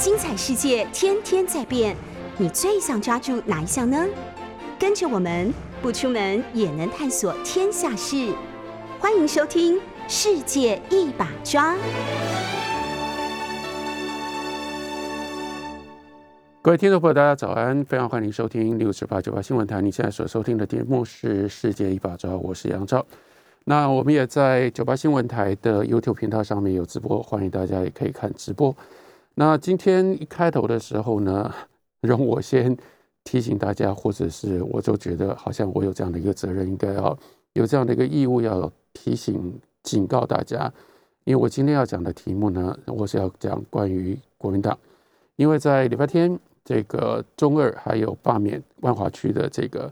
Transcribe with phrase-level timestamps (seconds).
[0.00, 1.94] 精彩世界天天在变，
[2.38, 4.02] 你最想抓住哪一项呢？
[4.78, 8.32] 跟着我们不出门也能探索天下事，
[8.98, 9.76] 欢迎收听
[10.08, 11.74] 《世界一把抓》。
[16.62, 17.84] 各位听众朋友，大家早安！
[17.84, 19.82] 非常欢迎收听六十八九八新闻台。
[19.82, 23.04] 你现在所收听的节目是《世界一把抓》，我是杨照。
[23.64, 28.74] 那我们也在九八新闻台的 YouTube 频道上面有直播，欢迎大家也可以看直播。
[29.40, 31.50] 那今天一开头的时候呢，
[32.02, 32.76] 容我先
[33.24, 37.18] 提醒大家，或者是我就觉得好像我有这样的一个责任，应该要
[37.54, 40.70] 有这样的一个义务，要提醒、警告大家。
[41.24, 44.78] 因为我今天要讲的题目呢，我是要讲关于国民党，
[45.36, 49.90] 因为在礼拜天这个中二还有罢免万华区的这个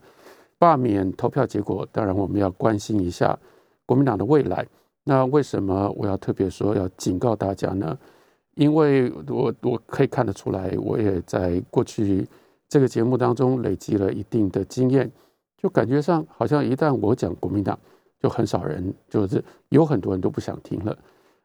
[0.59, 3.39] 罢免投票结果，当然我们要关心一下
[3.87, 4.67] 国民党的未来。
[5.05, 7.99] 那为什么我要特别说要警告大家呢？
[8.59, 12.27] 因为我我可以看得出来，我也在过去
[12.69, 15.09] 这个节目当中累积了一定的经验，
[15.57, 17.79] 就感觉上好像一旦我讲国民党，
[18.19, 20.99] 就很少人，就是有很多人都不想听了。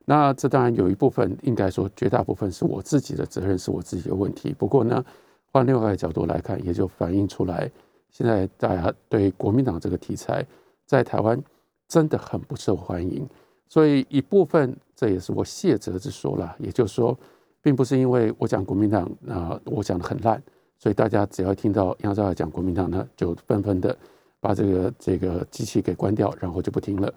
[0.06, 4.52] 那这当然有一部分，应该说绝大部分是我自己的责任，是我自己的问题。
[4.58, 5.06] 不过呢，
[5.52, 7.70] 换另外一个角度来看，也就反映出来，
[8.10, 10.44] 现在大家对国民党这个题材
[10.88, 11.40] 在台湾
[11.88, 13.30] 真的很不受欢迎。
[13.68, 16.56] 所以一部分，这也是我谢责之说了。
[16.60, 17.18] 也就是说，
[17.62, 20.42] 并不是因为我讲国民党，啊我讲的很烂，
[20.78, 23.98] 所以大家只要听到杨兆来讲国民党呢，就纷纷的
[24.40, 27.12] 把这个这个机器给关掉，然后就不听了。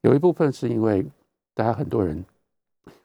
[0.00, 1.06] 有一部分是因为
[1.54, 2.24] 大家很多人，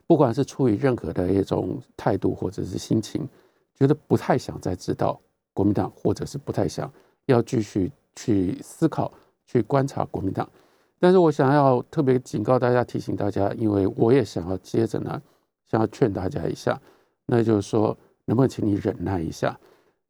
[0.07, 3.27] 不管是出于任何的一种态度或者是心情，
[3.75, 5.19] 觉得不太想再知道
[5.53, 6.91] 国民党，或者是不太想
[7.27, 9.13] 要继续去思考、
[9.45, 10.49] 去观察国民党。
[10.99, 15.21] 但是我想要特别警告大家、提醒大家，因为我也想要接着呢，
[15.69, 16.79] 想要劝大家一下，
[17.27, 17.95] 那就是说，
[18.25, 19.59] 能不能请你忍耐一下？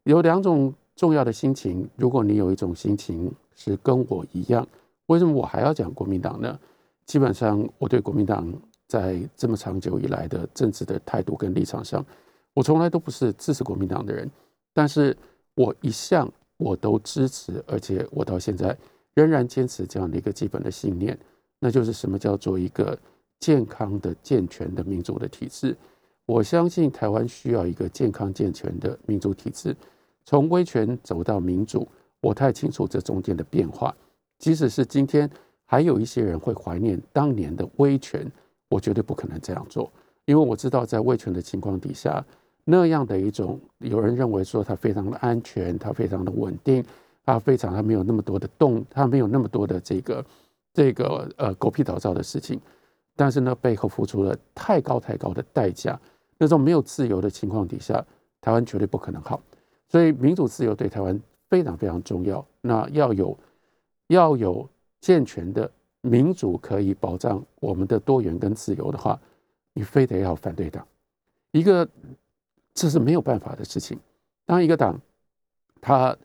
[0.03, 4.65] 有两种重要的心情，如果你有一种心情是跟我一样，
[5.07, 6.57] 为什么我还要讲国民党呢？
[7.05, 8.49] 基本上，我对国民党
[8.87, 12.05] 在这么长久以来的政治的态度跟立场上，
[12.53, 14.29] 我从来都不是支持国民党的人，
[14.73, 15.15] 但是
[15.55, 18.77] 我一向我都支持，而且我到现在。
[19.17, 21.17] 仍然坚持这样的一个基本的信念，
[21.57, 22.95] 那就是什么叫做一个
[23.39, 25.75] 健康的、健全的民主的体制。
[26.27, 29.75] 我相信台湾需要一个健康健全的民主体制，
[30.23, 31.87] 从威权走到民主，
[32.21, 33.95] 我太清楚这中间的变化。
[34.37, 35.27] 即使是今天，
[35.65, 38.31] 还有一些人会怀念当年的威权，
[38.69, 39.91] 我绝对不可能这样做，
[40.25, 42.23] 因为我知道在威权的情况底下，
[42.63, 46.85] 那样的一种，有人认为说它非常的安全，它非常的稳定。
[47.27, 50.25] 他非常，他没有那么多的动，他没有那么多的这个
[50.73, 52.57] 这个呃狗屁倒灶的事情，
[53.17, 55.99] 但是呢，背后付出了太高太高的代价。
[56.37, 58.01] 那种没有自由的情况底下，
[58.39, 59.41] 台湾绝对不可能好。
[59.89, 62.45] 所以民主自由对台湾非常非常重要。
[62.61, 63.37] 那要有
[64.07, 64.65] 要有
[65.01, 69.19] 健全的民主可以保障我们的多元跟自由的话，
[69.73, 70.87] 你非得要反对党，
[71.51, 71.85] 一个
[72.73, 73.99] 这是没有办法的事情。
[74.45, 74.97] 当一个党
[75.81, 76.17] 他。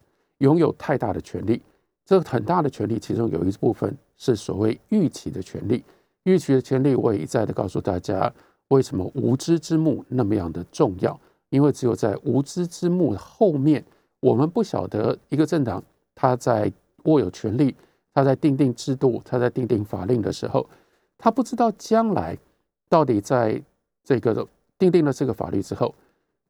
[0.42, 1.62] 拥有太大的权利，
[2.04, 5.84] 这个很大的权利，其中有一部分是所谓预期的权利。
[6.24, 8.32] 预期的权利，我也一再的告诉大家，
[8.68, 11.18] 为什么无知之幕那么样的重要？
[11.50, 13.84] 因为只有在无知之幕后面，
[14.20, 15.82] 我们不晓得一个政党
[16.14, 16.72] 他在
[17.04, 17.74] 握有权力，
[18.12, 20.68] 他在定定制度，他在定定法令的时候，
[21.18, 22.36] 他不知道将来
[22.88, 23.62] 到底在
[24.02, 25.94] 这个定定了这个法律之后，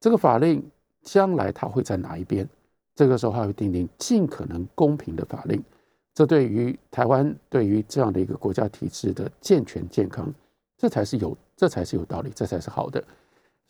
[0.01, 0.63] 这个法令
[1.03, 2.49] 将来他会在哪一边？
[2.95, 5.63] 这个时候，他会订定尽可能公平的法令，
[6.15, 10.33] 这对于台湾，对于这样的一个国家体制的健全健康，
[10.77, 13.03] 这才是有，这才是有道理，这才是好的。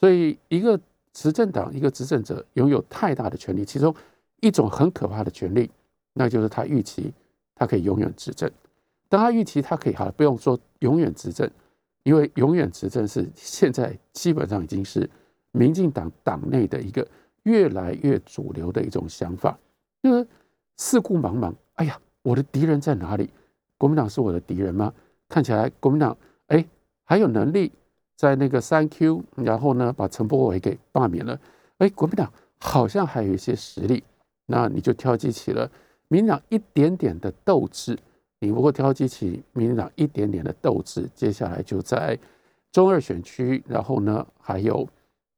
[0.00, 0.78] 所以，一个
[1.12, 3.94] 执政党，一个执政者拥有太大的权利，其中
[4.40, 5.70] 一种很可怕的权利，
[6.14, 7.12] 那就是他预期
[7.54, 8.50] 他可以永远执政。
[9.08, 11.48] 当他预期他可以好，不用说永远执政，
[12.02, 15.08] 因为永远执政是现在基本上已经是
[15.52, 17.06] 民进党党内的一个。
[17.44, 19.58] 越来越主流的一种想法，
[20.02, 20.26] 就是
[20.76, 21.52] 四顾茫茫。
[21.74, 23.30] 哎呀，我的敌人在哪里？
[23.78, 24.92] 国民党是我的敌人吗？
[25.28, 26.16] 看起来国民党
[26.48, 26.64] 哎
[27.04, 27.72] 还有能力
[28.16, 31.38] 在那个三 Q，然后呢把陈柏伟给罢免了。
[31.78, 34.04] 哎，国民党好像还有一些实力，
[34.46, 35.68] 那你就挑激起了
[36.08, 37.98] 民进党一点点的斗志。
[38.38, 42.18] 你如果挑激起民进党一点点的斗志，接下来就在
[42.70, 44.88] 中二选区，然后呢还有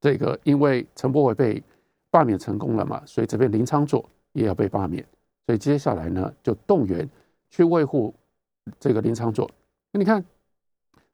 [0.01, 1.63] 这个，因为陈柏伟被
[2.15, 3.03] 罢免成功了嘛？
[3.05, 5.05] 所以这边林昌佐也要被罢免，
[5.47, 7.11] 所以接下来呢，就动员
[7.51, 8.15] 去维护
[8.79, 9.51] 这个林昌佐。
[9.91, 10.25] 那你看，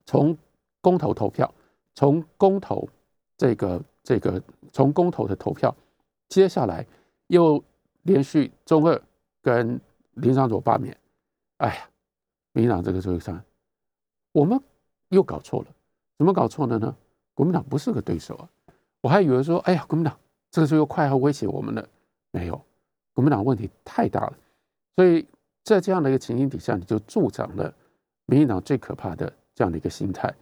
[0.05, 0.37] 从
[0.83, 1.51] 公投投票，
[1.95, 2.87] 从公投
[3.39, 4.43] 这个这个
[4.75, 5.75] 从公投的投票，
[6.29, 6.87] 接下来
[7.29, 7.65] 又
[8.03, 9.01] 连续中二
[9.41, 9.81] 跟
[10.17, 10.95] 林昌佐罢免，
[11.57, 11.89] 哎呀，
[12.53, 13.43] 民进党这个时候上，
[14.33, 14.61] 我们
[15.09, 15.69] 又搞错了，
[16.19, 16.95] 怎么搞错了呢？
[17.33, 18.45] 国民党不是个对手啊，
[19.01, 20.15] 我还以为说，哎呀，国民党
[20.51, 21.89] 这个时候又快要威胁我们了，
[22.31, 22.61] 没有，
[23.13, 24.33] 国民党问题太大了，
[24.97, 25.27] 所以
[25.63, 27.73] 在这样的一个情形底下，你就助长了
[28.27, 30.35] 民进党最可怕的这样的一个心态，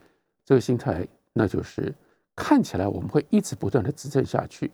[0.45, 1.93] 这个心态那就是
[2.35, 4.71] 看起来我们会一直不断的执政下去，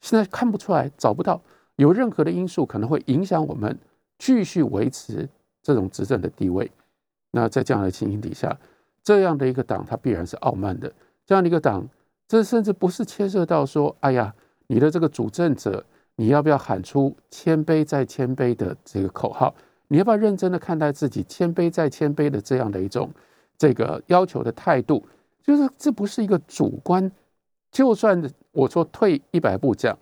[0.00, 1.40] 现在看不出来，找不到
[1.76, 3.78] 有任何的因素可能会影响我们
[4.18, 5.28] 继续维持
[5.62, 6.70] 这种执政的地位，
[7.30, 8.58] 那在这样的情形底下，
[9.02, 10.92] 这样的一个党，它必然是傲慢的。
[11.26, 11.88] 这样的一个党，
[12.28, 14.34] 这甚至不是牵涉到说，哎呀，
[14.66, 15.84] 你的这个主政者，
[16.16, 19.54] 你要不要喊出谦卑再谦卑的这个口号？
[19.88, 23.10] 你要不要认真的看待自己谦卑再谦卑的这样的一种
[23.56, 25.04] 这个要求的态度？
[25.42, 27.10] 就是这不是一个主观。
[27.70, 28.22] 就算
[28.52, 29.96] 我说退一百步讲，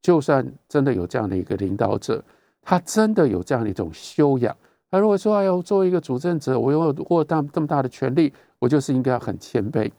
[0.00, 2.24] 就算真的有这样的一个领导者，
[2.62, 4.56] 他真的有这样的一种修养，
[4.90, 9.90] 他如果说，哎呦，作为一个主政者，我有过大这么大的权利，我就是应该要很谦卑。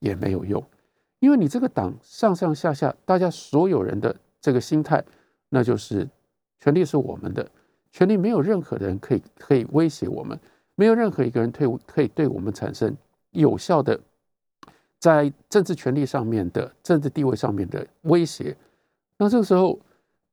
[0.00, 0.60] 也没有用，
[1.22, 5.00] 因为你这个党上上下下，大家所有人的这个心态，
[5.50, 6.06] 那就是
[6.58, 7.48] 权力是我们的，
[7.92, 10.36] 权力没有任何人可以可以威胁我们，
[10.74, 12.92] 没有任何一个人退可以对我们产生
[13.30, 14.00] 有效的
[14.98, 18.56] 在政治权力上面的政治地位上面的威胁。
[19.16, 19.78] 那这个时候，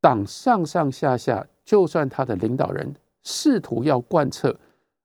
[0.02, 2.92] 党上上下下，就算他的领导人
[3.22, 4.58] 试图要贯彻，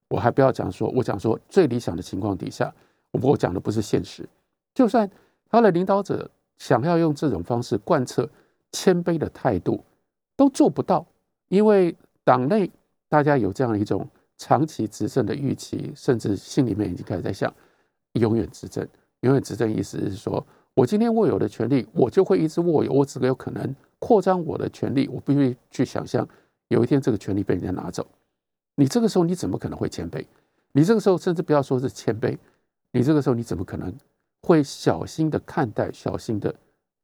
[0.09, 2.75] 我还不要讲说，我讲说最理想的情况底下，
[3.11, 4.27] 我我讲的不是现实。
[4.73, 5.09] 就算
[5.51, 8.29] 他的领导者想要用这种方式贯彻
[8.73, 9.85] 谦卑的态度，
[10.37, 11.07] 都做不到，
[11.49, 11.95] 因为
[12.25, 12.71] 党内
[13.09, 17.53] 大家有这样一种长期执政的预期，甚至心里面已经开始在想
[18.15, 18.87] 永远执政。
[19.21, 20.45] 永远执政意思是说，
[20.75, 26.29] 我今天握有的权利，我就会一直握有，我只有可能扩张我的权利，我必须去想象
[26.69, 28.07] 有一天这个权利被人家拿走。
[28.75, 30.25] 你这个时候你怎么可能会谦卑？
[30.73, 32.37] 你这个时候甚至不要说是谦卑，
[32.91, 33.95] 你这个时候你怎么可能？
[34.45, 36.55] 会小心的看待，小心的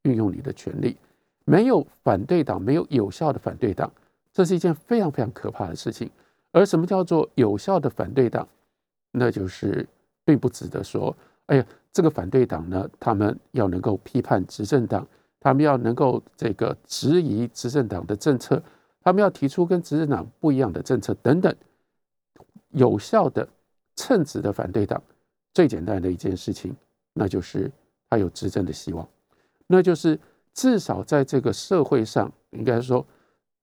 [0.03, 0.95] 运用你的权利。
[1.43, 3.91] 没有反对党，没有有效的反对党，
[4.31, 6.09] 这是一件非常非常可怕的事情。
[6.51, 8.47] 而什么叫做有效的反对党？
[9.11, 9.85] 那就是
[10.23, 11.13] 并不值得说，
[11.47, 15.05] 哎呀，这个反对党呢，他们要能够批判执政党，
[15.39, 18.61] 他们要能够这个质疑执政党的政策，
[19.01, 21.53] 他们要提出跟执政党不一样的政策等等。
[22.69, 23.45] 有效的
[23.95, 25.01] 称职的反对党，
[25.53, 26.73] 最简单的一件事情。
[27.13, 27.71] 那就是
[28.09, 29.07] 他有执政的希望，
[29.67, 30.19] 那就是
[30.53, 33.05] 至少在这个社会上，应该说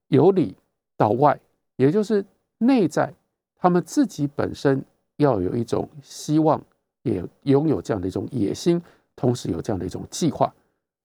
[0.08, 0.56] 由里
[0.96, 1.38] 到外，
[1.76, 2.24] 也就是
[2.58, 3.12] 内在
[3.56, 4.84] 他们自己本身
[5.16, 6.62] 要有一种希望，
[7.02, 8.80] 也拥有这样的一种野心，
[9.16, 10.52] 同时有这样的一种计划，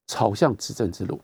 [0.07, 1.19] 朝向执政之路。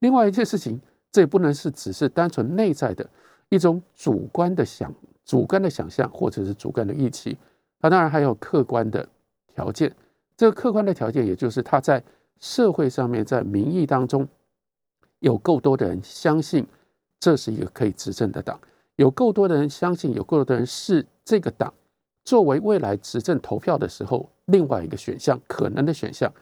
[0.00, 0.80] 另外一件事情，
[1.10, 3.08] 这也不能是只是单纯内在的
[3.48, 4.92] 一种主观的想、
[5.24, 7.36] 主观的想象，或者是主观的预期，
[7.80, 9.08] 它当然还有客观的
[9.54, 9.94] 条件。
[10.38, 12.00] 这个客观的条件，也就是他在
[12.38, 14.26] 社会上面，在民意当中，
[15.18, 16.64] 有够多的人相信
[17.18, 18.56] 这是一个可以执政的党，
[18.94, 21.74] 有够多的人相信，有够多的人是这个党
[22.24, 26.32] 作为未来执政投票的时候另外一个选项，可能的选项。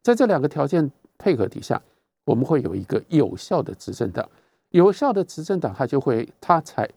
[0.00, 0.88] 在这两个条件
[1.18, 1.82] 配合底下，
[2.24, 4.30] 我们会有一个有效的执政党，
[4.68, 6.88] 有效的执政党，他就会，他才，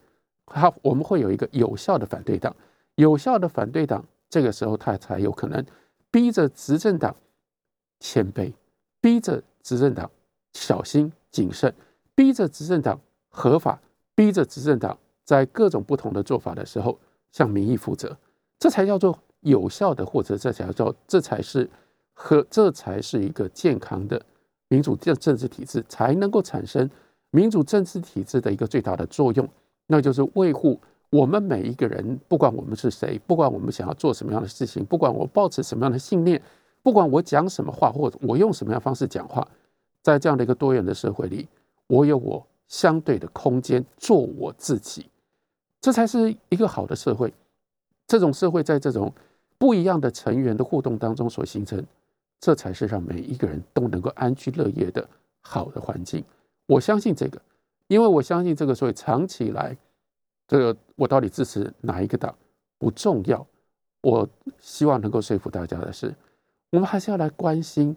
[0.46, 2.54] 他我们会有一个有效的反对党，
[2.94, 5.66] 有效的反对党，这个时候他才有可能。
[6.14, 7.12] 逼着执政党
[7.98, 8.52] 谦卑，
[9.00, 10.08] 逼着执政党
[10.52, 11.74] 小心谨慎，
[12.14, 13.82] 逼着执政党合法，
[14.14, 16.96] 逼着执政党在各种不同的做法的时候
[17.32, 18.16] 向民意负责，
[18.60, 21.68] 这才叫做有效的，或者这才叫这才是
[22.12, 24.24] 和这才是一个健康的
[24.68, 26.88] 民主政政治体制才能够产生
[27.32, 29.48] 民主政治体制的一个最大的作用，
[29.88, 30.80] 那就是维护。
[31.14, 36.42] 我们每一个人，不管我们是谁，不管我们想要做什么样的事情，不管我抱持什么样的信念，
[36.82, 39.46] 不管我讲什么话，或者我用什么样方式讲话，
[40.02, 41.46] 在这样的一个多元的社会里，
[41.86, 45.08] 我有我相对的空间做我自己，
[45.80, 47.32] 这才是一个好的社会。
[48.08, 49.12] 这种社会在这种
[49.56, 51.80] 不一样的成员的互动当中所形成，
[52.40, 55.08] 这才是让每一个人都能够安居乐业的
[55.42, 56.24] 好的环境。
[56.66, 57.40] 我相信这个，
[57.86, 59.76] 因为我相信这个，所以长期以来。
[60.46, 62.34] 这个我到底支持哪一个党
[62.78, 63.46] 不重要，
[64.02, 66.14] 我希望能够说服大家的是，
[66.70, 67.96] 我们还是要来关心。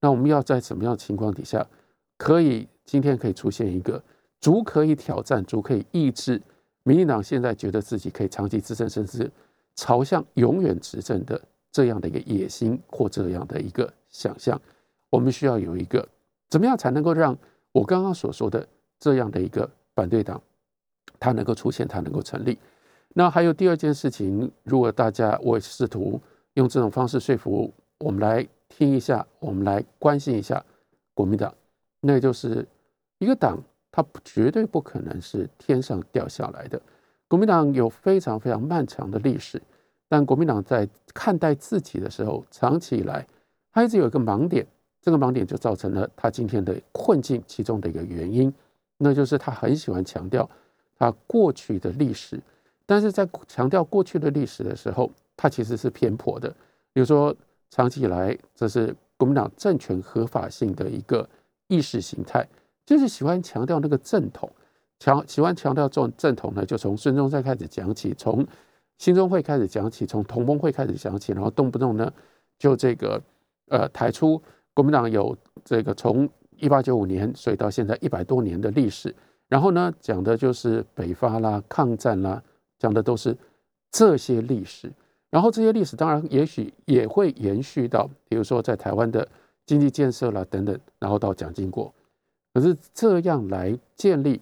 [0.00, 1.66] 那我们要在什么样的情况底下，
[2.16, 4.00] 可以今天可以出现一个
[4.40, 6.40] 足可以挑战、足可以抑制
[6.84, 9.28] 民进党现在觉得自己可以长期执政，甚至
[9.74, 11.40] 朝向永远执政的
[11.72, 14.60] 这样的一个野心或这样的一个想象？
[15.10, 16.08] 我们需要有一个
[16.48, 17.36] 怎么样才能够让
[17.72, 18.64] 我刚刚所说的
[19.00, 20.40] 这样的一个反对党，
[21.18, 22.58] 它能够出现，它能够成立？
[23.14, 26.20] 那还有第二件事情，如果大家我试图
[26.54, 30.64] 用这种方式说服我们来听一下，我们来关心一下
[31.14, 31.52] 国民党，
[32.00, 32.66] 那就是
[33.18, 33.58] 一个党，
[33.90, 36.80] 它绝对不可能是天上掉下来的。
[37.26, 39.60] 国民党有非常非常漫长的历史，
[40.08, 43.26] 但国民党在看待自己的时候，长期以来，
[43.72, 44.64] 它一直有一个盲点，
[45.00, 48.52] 这个盲点就造成了他今天的困境，其中的一个原因，
[48.96, 50.48] 那就是他很喜欢强调
[50.98, 52.38] 啊过去的历史。
[52.86, 56.48] 但是在强调过去的历史的时候，它其实是偏颇的。
[56.92, 57.34] 比如说，
[57.70, 61.28] 长期以来，这是国民党政权合法性的一个
[61.66, 62.46] 意识形态，
[62.86, 64.50] 就是喜欢强调那个正统，
[64.98, 68.44] 强喜欢强调这种正统呢，就从孙中山开始讲起，从
[68.96, 72.10] 兴中会开始讲起，从同盟会开始讲起，然后动不动呢，
[72.58, 73.22] 就这个
[73.68, 79.14] 呃抬出国民党有这个从一八九五年，所以到现在一百多年的历史，
[79.48, 82.42] 然后呢讲的就是北伐啦、抗战啦。
[82.78, 83.36] 讲的都是
[83.90, 84.88] 这些历史，
[85.30, 89.26] 然后这些历史当然也许也会延续到，比如说在台湾的
[89.66, 91.92] 经济建设啦等等，然后到蒋经国。
[92.54, 94.40] 可是这样来建立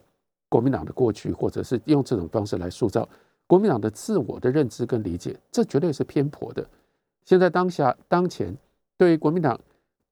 [0.50, 3.08] 国民党的过去，或者是用这种方式来塑造
[3.46, 6.62] 国民党的自我的认知跟理解，这绝对是偏颇的。
[7.24, 8.54] 现在当下当前，
[8.98, 9.58] 对于国民党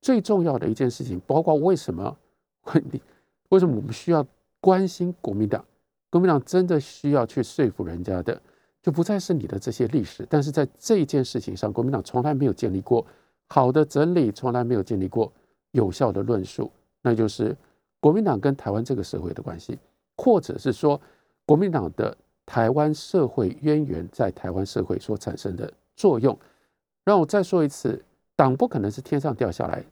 [0.00, 2.16] 最重要的一件事情，包括为什么
[3.50, 4.26] 为什么我们需要
[4.64, 5.62] 关心国民党？
[6.08, 8.40] 国民党真的需要去说服人家的，
[8.80, 10.26] 就不再是你的这些历史。
[10.30, 13.06] 但是在这件事情上，国民党从来没有建立过
[13.50, 15.30] 好的整理，从来没有建立过
[15.72, 17.54] 有效的论述，那就是
[18.00, 19.78] 国民党跟台湾这个社会的关系，
[20.16, 20.98] 或者是说
[21.44, 22.16] 国民党的
[22.46, 26.34] 台湾社会渊源在台湾社会所产生的作用。
[27.04, 28.02] 让我再说一次，
[28.34, 29.84] 党不可能是天上掉下来，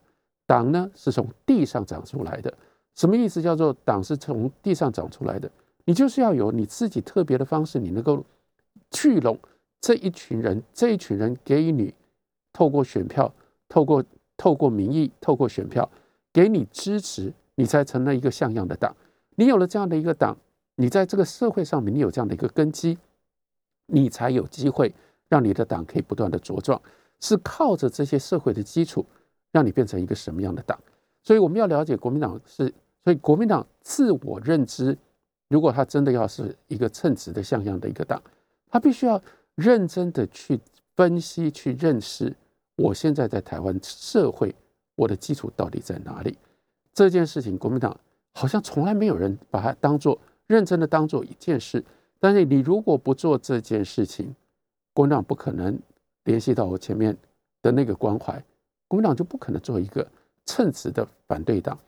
[0.46, 2.54] 党呢是从地上长出来的。
[2.94, 3.40] 什么意思？
[3.40, 5.50] 叫做党是从地上长出来的。
[5.84, 8.24] 你就是要有你自己特别的方式，你能够
[8.90, 9.38] 聚拢
[9.80, 11.92] 这一群人，这一群人给予你
[12.52, 13.32] 透过选票、
[13.68, 14.04] 透过
[14.36, 15.90] 透过民意、透过选票
[16.32, 18.94] 给你支持，你才成了一个像样的党。
[19.34, 20.36] 你有了这样的一个党，
[20.76, 22.96] 你在这个社会上面你有这样的一个根基，
[23.86, 24.94] 你才有机会
[25.28, 26.80] 让你的党可以不断的茁壮。
[27.18, 29.06] 是靠着这些社会的基础，
[29.52, 30.78] 让你变成一个什么样的党？
[31.22, 32.72] 所以我们要了解国民党是，
[33.04, 34.96] 所以国民党自我认知。
[35.48, 38.22] 如果他真的要是一个称职的像样的一个党，
[38.70, 39.20] 他必须要
[39.54, 40.58] 认真的去
[40.96, 42.34] 分析、去认识
[42.74, 44.54] 我现在在台湾社会
[44.96, 46.38] 我的基础到底在哪里。
[46.94, 47.94] 这件事情，国民党
[48.32, 51.84] 好像从来没有人把它当做认真的当做一件事。
[52.18, 54.34] 但是你如果不做这件事情，
[54.94, 55.78] 国民党不可能
[56.24, 57.14] 联系到我前面
[57.60, 58.42] 的那个关怀，
[58.88, 60.06] 国民党就不可能做一个
[60.46, 61.78] 称职的反对党。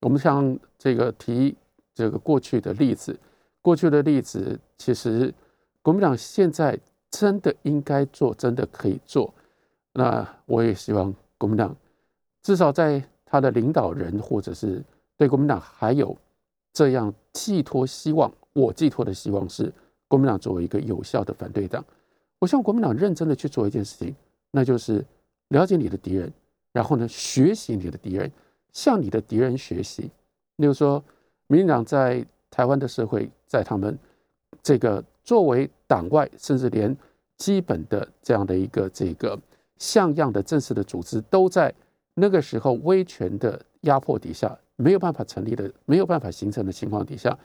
[0.00, 1.56] 我们像这个提。
[1.98, 3.18] 这个过去的例子，
[3.62, 5.32] 过去的例子，其实
[5.80, 6.78] 国民党现在
[7.10, 9.32] 真的应该做，真的可以做。
[9.94, 11.74] 那我也希望国民党
[12.42, 14.84] 至少在他的领导人，或者是
[15.16, 16.14] 对国民党还有
[16.74, 18.30] 这样寄托希望。
[18.52, 19.72] 我寄托的希望是
[20.06, 21.82] 国民党作为一个有效的反对党，
[22.38, 24.14] 我希望国民党认真的去做一件事情，
[24.50, 25.02] 那就是
[25.48, 26.30] 了解你的敌人，
[26.76, 28.30] 然后呢，学习你的敌人，
[28.72, 30.10] 向你的敌人学习。
[30.56, 31.02] 例如说。
[31.48, 33.96] 民进党在台湾的社会，在他们
[34.64, 36.92] 这个作为党外，甚至连
[37.36, 39.38] 基本的这样的一个这个
[39.78, 41.72] 像样的正式的组织，都在
[42.14, 47.38] 那个时候威权的压迫底下没有办法成立的、没有办法形成的情况底下，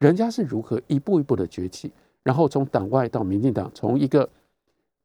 [0.00, 1.92] 人家是如何一步一步的崛起，
[2.24, 4.28] 然后从党外到民进党，从一个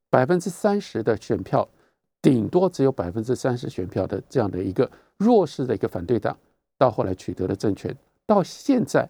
[0.09, 1.69] 百分之三十的选票，
[2.21, 6.37] 顶多只有百分之三十选票的这样的一个弱势的一个反对党，
[6.77, 7.95] 到后来取得了政权。
[8.25, 9.09] 到现在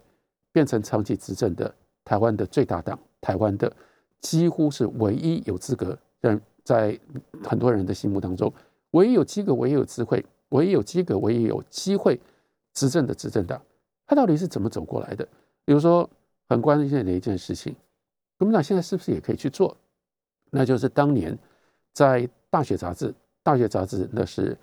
[0.51, 1.73] 变成长期执政的
[2.05, 3.71] 台湾的最大党，台湾的
[4.21, 6.97] 几乎是唯一有资格让在
[7.43, 8.53] 很多人的心目当中，
[8.91, 12.19] 唯一有资格、唯一有智慧、唯一有资格、唯一有机会
[12.73, 13.61] 执政的执政党，
[14.05, 15.27] 他到底是怎么走过来的？
[15.65, 16.09] 比如说
[16.47, 17.75] 很关键的一件事情，
[18.37, 19.75] 国民党现在是不是也可以去做？
[20.51, 21.37] 那就是当年
[21.93, 23.09] 在《大学》杂志，
[23.43, 24.57] 《大学》杂志那是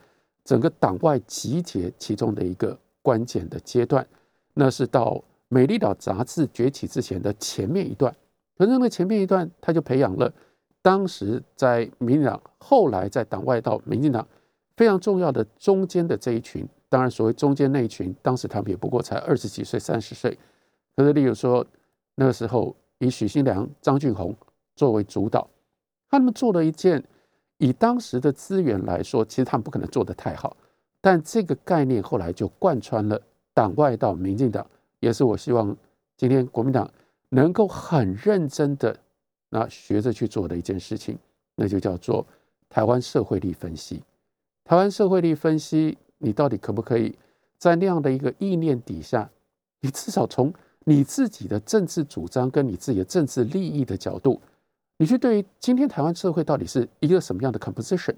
[0.45, 4.07] 整个党外集结其中的一个关键的阶段。
[4.55, 5.05] 那是到
[5.49, 8.15] 《美丽岛》杂志崛起之前的前面一段，
[8.57, 10.33] 反正那前面一段，他就培养了
[10.83, 14.27] 当时在民进党，后来在党外到民进党
[14.77, 16.67] 非常重要的中间的这一群。
[16.89, 20.39] 当然，所谓中间那一群，当时他们也不过才二十几岁、三十岁。
[20.95, 21.67] 可是，例如说
[22.15, 24.35] 那个时候，以许新良、张俊宏
[24.77, 25.51] 作为主导，
[26.09, 27.03] 他们做了一件，
[27.59, 30.57] 以当时的资源来说，其实他们不可能做得太好。
[31.01, 33.21] 但这个概念后来就贯穿了
[33.55, 34.67] 党外到民进党，
[35.01, 35.77] 也是我希望
[36.17, 36.91] 今天国民党
[37.29, 38.99] 能够很认真的
[39.51, 41.17] 那学着去做的一件事情，
[41.55, 42.27] 那就叫做
[42.69, 44.03] 台湾社会力分析。
[44.65, 47.15] 台湾社会力分析，你到底可不可以
[47.57, 49.31] 在那样的一个意念底下，
[49.81, 50.53] 你至少从
[50.85, 54.41] 你自己的政治主张跟你自己的政治利益的角度，
[54.99, 58.15] 你去对于今天台湾社会到底是一个什么样的 composition？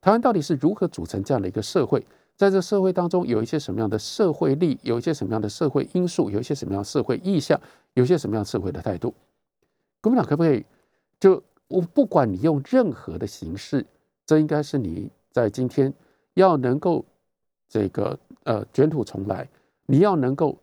[0.00, 2.04] 台湾到底是如何组成这样的一个社会？
[2.36, 7.60] 在这社会当中，有一些什么样的社会力，有一些什么样的社会因素，有一些什么样的社会意向，
[7.94, 9.12] 有一些什么样社会的态度？
[10.00, 10.64] 国民党可不可以？
[11.18, 13.84] 就我不管你用任何的形式，
[14.24, 15.92] 这应该是你在今天
[16.34, 17.04] 要能够
[17.68, 19.48] 这个呃卷土重来，
[19.86, 20.56] 你要能够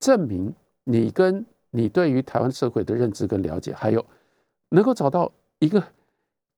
[0.00, 4.02] 证明你跟你对于台湾社会的认知跟了解，还有
[4.74, 5.82] 能够找到一个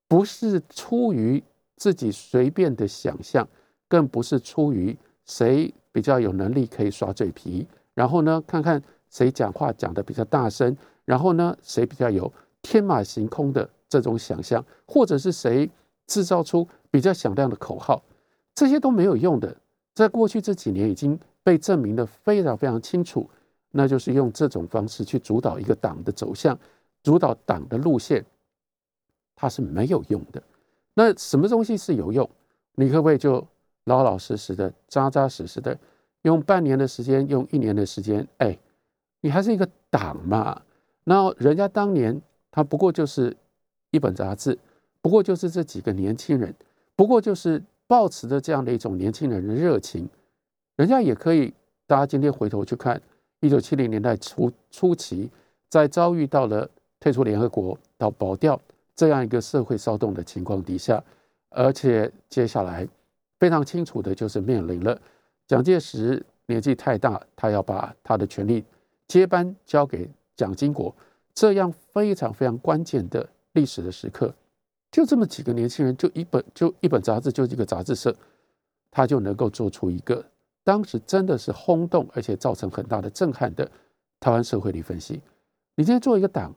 [0.08, 1.42] 不是出于
[1.76, 3.46] 自己随便的想象。
[3.88, 12.32] 更不是出于谁比较有能力可以耍嘴皮，然后呢，看看谁讲话讲的比较大声，然后呢，谁比较有
[12.62, 15.70] 天马行空的这种想象，或者是谁
[16.08, 18.02] 制造出比较响亮的口号，
[18.56, 19.56] 这些都没有用的。
[19.94, 23.30] 在过去这几年已经被证明的非常非常清楚，
[23.70, 26.58] 那就是用这种方式去主导一个党的走向，
[27.06, 28.26] 主导党的路线，
[29.36, 30.42] 它是没有用的。
[30.94, 32.28] 那什么东西是有用？
[32.74, 33.46] 你可不可以就？
[33.84, 35.78] 老老实实的、扎扎实实的，
[36.22, 38.58] 用半年的时间，用一年的时间，哎，
[39.20, 40.60] 你还是一个党嘛？
[41.04, 42.20] 那人家当年
[42.50, 43.36] 他不过就是
[43.92, 44.58] 一本杂志，
[45.00, 46.52] 不过就是这几个年轻人，
[46.96, 50.08] 不过就是抱持着这样的一种年轻人的热情，
[50.74, 51.54] 人家也可以。
[51.86, 53.00] 大家今天回头去看，
[53.38, 55.30] 一九七零年代初初期，
[55.68, 56.68] 在遭遇到了
[57.00, 58.60] 退出联合国到保钓
[58.94, 61.02] 这样一个社会骚动的情况底下，
[61.50, 62.88] 而且接下来。
[63.38, 64.98] 非常清楚的就是面临了
[65.46, 68.64] 蒋介石年纪太大，他要把他的权力
[69.06, 70.96] 接班交给蒋经国，
[71.34, 74.34] 这样非常非常关键的历史的时刻，
[74.90, 78.16] 就这么几个年轻人，就一本就一本杂志，就一个杂志社，
[78.90, 80.24] 他就能够做出一个
[80.64, 83.70] 当时真的是轰动，而且造成很大的震撼的
[84.18, 85.20] 台湾社会力分析。
[85.74, 86.54] 你今天做一个党，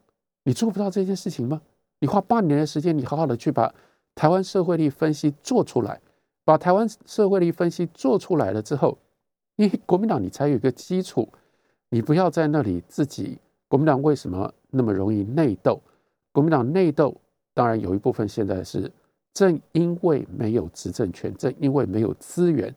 [0.50, 1.62] 你做不到这件事情吗？
[2.00, 3.72] 你花半年的时间，你好好的去把
[4.16, 6.02] 台湾社会力分析做出来。
[6.44, 8.98] 把台湾社会力分析做出来了之后，
[9.58, 11.30] 你国民党你才有一个基础，
[11.90, 13.38] 你不要在那里自己。
[13.68, 15.80] 国民党为什么那么容易内斗？
[16.32, 17.16] 国民党内斗，
[17.54, 18.92] 当然有一部分现在是
[19.36, 22.74] 正因为没有执政权，正因为没有资源，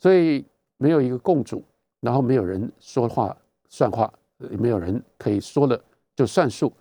[0.00, 0.44] 所以
[0.76, 1.62] 没有一个共主，
[2.00, 3.36] 然后没有人说话
[3.68, 4.12] 算话，
[4.58, 5.80] 没有人可以说了
[6.16, 6.72] 就算数。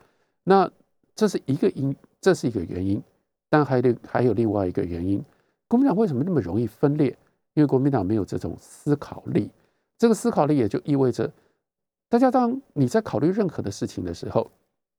[0.43, 0.69] 那
[1.15, 3.01] 这是一个因，这是一个原因，
[3.49, 5.23] 但还得还有另外一个原因。
[5.67, 7.15] 国民党为什么那么容易分裂？
[7.53, 9.51] 因为国民党没有这种思考力。
[9.97, 11.31] 这个思考力也就意味着，
[12.09, 14.49] 大家当你在考虑任何的事情的时候，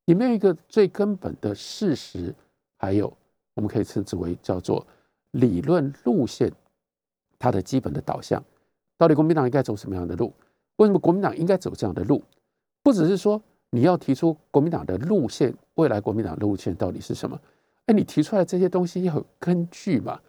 [0.05, 2.35] 你没有一个最根本的事实，
[2.79, 3.13] 还有
[3.55, 4.87] 我们可以称之为叫做
[5.33, 6.53] 理论路线，
[7.39, 8.43] 它的基本的导向，
[8.97, 10.33] 到底国民党应该走什么样的路？
[10.77, 12.23] 为什么国民党应该走这样的路？
[12.83, 13.43] 不只是说
[13.75, 17.41] 你要提出国民党的路线，未来国民党的路线到底是什么？
[17.87, 20.21] 哎，你提出来这些东西要有根据嘛？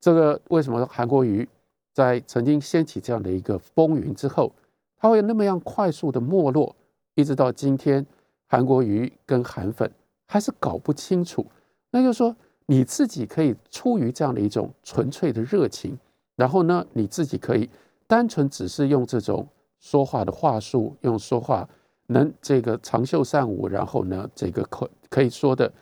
[0.00, 1.46] 这个为什么韩国瑜
[1.92, 4.50] 在曾经掀起这样的一个风云之后，
[4.96, 6.74] 他会那么样快速的没落，
[7.16, 8.04] 一直到今天，
[8.48, 9.88] 韩国瑜跟韩粉
[10.26, 11.46] 还是搞不清楚。
[11.90, 15.98] 那就是说，你自己可以出于这样的一种纯粹的热情，
[16.34, 17.68] 然后呢，你自己可以
[18.06, 19.46] 单纯只是用这种
[19.78, 21.68] 说话的话术，用说话
[22.10, 25.72] 能这个长袖善舞，然后呢，这个可可以说的，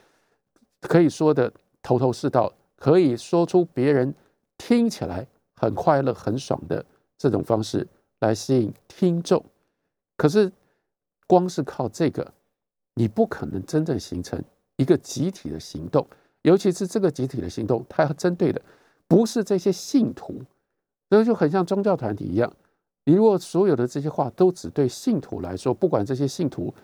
[0.81, 2.53] 可以说的头头是道。
[2.81, 4.15] 可以说出别人
[4.57, 6.85] 听起来很快乐、很爽的
[7.17, 7.85] 这种方式
[8.21, 9.45] 来吸引听众，
[10.17, 10.53] 可是
[11.27, 12.33] 光是靠这个，
[12.95, 14.41] 你不可能真正形成
[14.77, 16.07] 一个集体的行动。
[16.43, 18.63] 尤其是这个集体的行动，它要针对的
[19.09, 20.41] 不是这些信徒，
[21.09, 22.53] 那就很像宗教团体一样。
[23.09, 26.75] 你如果所有的这些话都只对信徒来说，不管这些信徒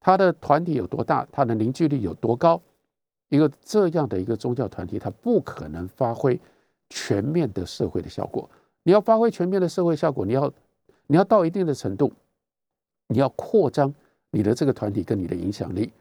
[0.00, 2.58] 他的团体有多大，他的凝聚力有多高。
[3.28, 6.40] 一个这样的一个宗教团体，它不可能发挥
[6.88, 8.48] 全面的社会的效果。
[8.82, 10.50] 你要发挥全面的社会效果，你要
[11.06, 12.10] 你要到一定的程度，
[13.08, 13.92] 你要扩张
[14.30, 15.92] 你的这个团体跟你的影响力。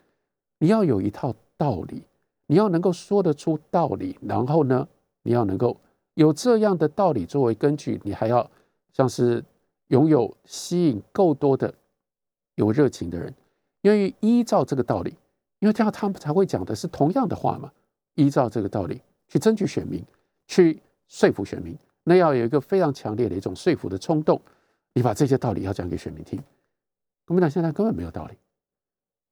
[0.60, 2.02] 你要有一套道理，
[2.48, 4.88] 你要能够说得出道理，然后呢，
[5.24, 5.76] 你要能够
[6.13, 8.50] 有这样的道理作为根据，你还要
[8.93, 9.43] 像是
[9.93, 11.71] 拥有吸引够多的
[12.56, 13.32] 有热情的人，
[13.82, 15.15] 愿意依照这个道理。
[15.60, 17.71] 因为这样，他们才会讲的是同样的话嘛。
[18.15, 20.03] 依照这个道理去争取选民，
[20.47, 24.41] 去说服选民，那要有一个非常强烈的一种说服的冲动，
[24.93, 26.41] 你把这些道理要讲给选民听。
[27.25, 28.34] 国民党现在根本没有道理。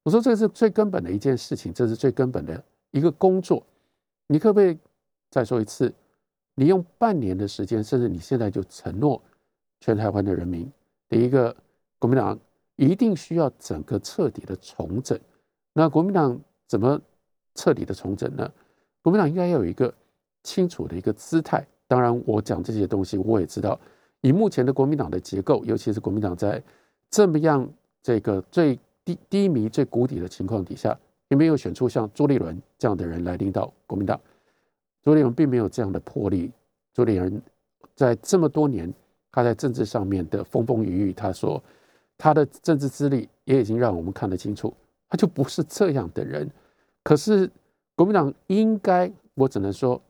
[0.04, 3.66] 我说这是最根本的一件事情，这是最根本的一个工作。
[4.28, 4.78] 你可不可以
[5.32, 5.92] 再说一次？
[6.54, 9.20] 你用半年的时间，甚至你现在就承诺
[9.82, 10.72] 全台湾的人民，
[11.10, 11.54] 第一个，
[12.00, 12.40] 国民党
[12.78, 15.20] 一定需要整个彻底的重整。
[15.74, 17.02] 那国民党怎么
[17.56, 18.50] 彻底的重整呢？
[19.02, 19.94] 国民党应该要有一个
[20.44, 21.66] 清楚的一个姿态。
[21.88, 23.78] 当然，我讲这些东西，我也知道，
[24.22, 26.62] 以目前的国民党的结构，尤其是国民党在
[27.10, 27.68] 这么样
[28.04, 34.18] 这个最低低迷、最谷底的情况底下，也没有选出像朱立伦这样的人来领导国民党。
[35.04, 36.52] 朱立伦并没有这样的魄力。
[36.94, 37.42] 朱立伦
[37.96, 38.94] 在这么多年，
[39.32, 41.62] 他在政治上面的风风雨雨，他说
[42.18, 44.74] 他的政治资历也已经让我们看得清楚，
[45.08, 46.50] 他就不是这样的人。
[47.04, 47.50] 可是
[47.96, 50.02] 国民党应该，我只能说，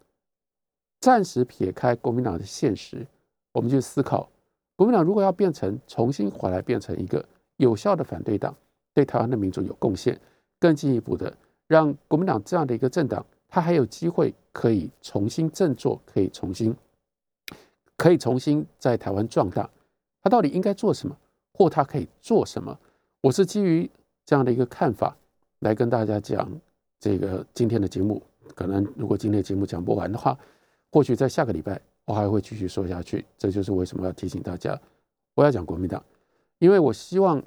[0.99, 3.05] 暂时撇开国民党的现实，
[3.51, 4.29] 我们去思考，
[4.75, 7.23] 国民党如果要变成重新回来，变成一个
[7.57, 8.55] 有效的反对党，
[8.93, 10.19] 对台湾的民主有贡献，
[10.59, 11.31] 更进一步的
[11.67, 13.25] 让国民党这样的一个政党。
[13.53, 16.73] 他还有机会可以重新振作，可以重新，
[18.01, 19.69] 可以重新在台湾壮大。
[20.23, 21.15] 他到底应该做什么，
[21.53, 22.75] 或他可以做什么？
[23.21, 23.87] 我是基于
[24.25, 25.15] 这样的一个看法
[25.59, 26.51] 来跟大家讲
[26.99, 28.19] 这个今天的节目。
[28.55, 30.35] 可能如果今天的节目讲不完的话，
[30.91, 33.23] 或许在下个礼拜我还会继续说下去。
[33.37, 34.75] 这就是为什么要提醒大家，
[35.35, 36.03] 我要讲国民党，
[36.57, 37.39] 因为我希望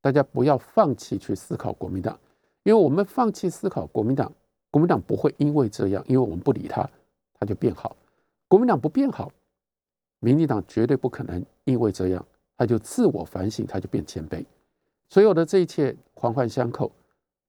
[0.00, 2.18] 大家不要放弃去思考国民党，
[2.62, 4.32] 因为我们放弃思考国民党。
[4.70, 6.88] 国民党不会因为这样，因为我们不理他，
[7.38, 7.94] 他就变好。
[8.48, 9.30] 国民党不变好，
[10.20, 12.24] 民进党绝对不可能因为这样，
[12.56, 14.44] 他就自我反省，他就变谦卑。
[15.08, 16.90] 所有的这一切环环相扣，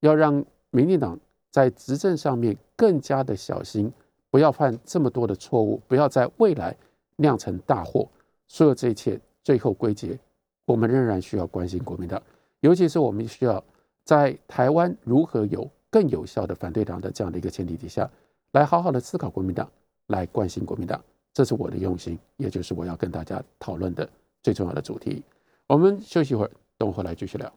[0.02, 3.92] 要让民进党在执政上面更加的小心，
[4.30, 6.76] 不要犯这么多的错误，不要在未来
[7.18, 8.08] 酿成大祸。
[8.48, 10.18] 所有这一切最后归结，
[10.66, 12.22] 我们仍然需要关心国民党，
[12.60, 13.64] 尤其是我们需要
[14.04, 15.70] 在台湾如何有。
[15.92, 18.08] 更有效的反对党的这样的一个前提底下，
[18.52, 19.68] 来好好的思考国民党，
[20.06, 24.10] 来关心国民党，这是我的用心，也就是我要跟大家讨论的
[24.42, 25.24] 最重要的主题。
[25.68, 27.52] 我们休息一会儿，等我回来继续聊。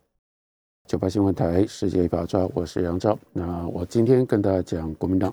[0.86, 3.18] 九八新闻台世界一把抓，我是杨照。
[3.32, 5.32] 那我今天跟大家讲国民党，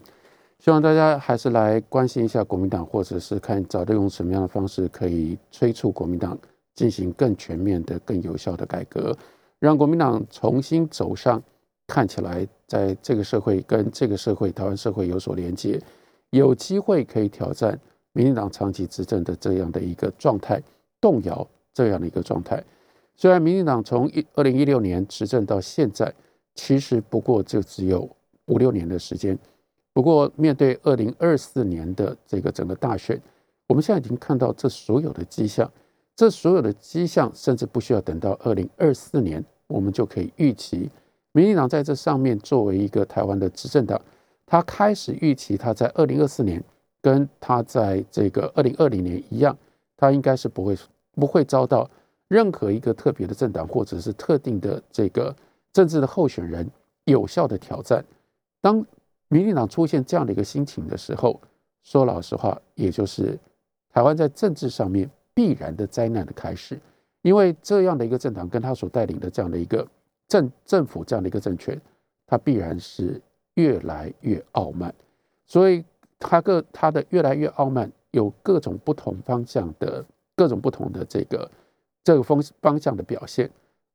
[0.59, 6.37] 希望大家还是来关心一下国民党，或者是看找到用什么样的方式可以催促国民党
[6.75, 9.15] 进行更全面的、更有效的改革，
[9.59, 11.41] 让国民党重新走上。
[11.87, 15.81] 看起来，在这个社会跟这个社会、台湾社会有所连接，
[16.29, 17.79] 有机会可以挑战
[18.13, 20.61] 民进党长期执政的这样的一个状态，
[20.99, 22.63] 动摇这样的一个状态。
[23.15, 26.13] 虽然民进党从一二零一六年执政到现在，
[26.55, 28.09] 其实不过就只有
[28.45, 29.37] 五六年的时间。
[29.91, 33.21] 不过面对二零二四年的这个整个大选，
[33.67, 35.69] 我们现在已经看到这所有的迹象，
[36.15, 40.89] 这所有的迹象，甚至不需要等到二零二四年，我们就可以预期。
[41.33, 43.99] 民进党在这上面作为一个台湾的执政党，
[44.45, 46.63] 他开始预期他在二零二四年
[47.01, 49.57] 跟他在这个二零二零年一样，
[49.97, 50.77] 他应该是不会
[51.15, 51.89] 不会遭到
[52.27, 55.35] 任何一个特别的政党或者是特定的这个
[55.71, 56.69] 政治的候选人
[57.05, 58.03] 有效的挑战。
[58.61, 58.85] 当
[59.27, 61.39] 民进党出现这样的一个心情的时候，
[61.83, 63.37] 说老实话，也就是
[63.91, 66.79] 台湾在政治上面必然的灾难的开始，
[67.21, 69.87] 因为这样的一个政党跟他所带领的这样的一个。
[70.27, 71.81] 政政府这样的一个政权，
[72.27, 73.19] 它必然是
[73.55, 74.93] 越来越傲慢，
[75.47, 75.83] 所以
[76.19, 80.05] 他个他的越来越傲慢，有各种不同方向的
[80.35, 81.49] 各种不同的这个
[82.03, 83.49] 这个方方向的表现，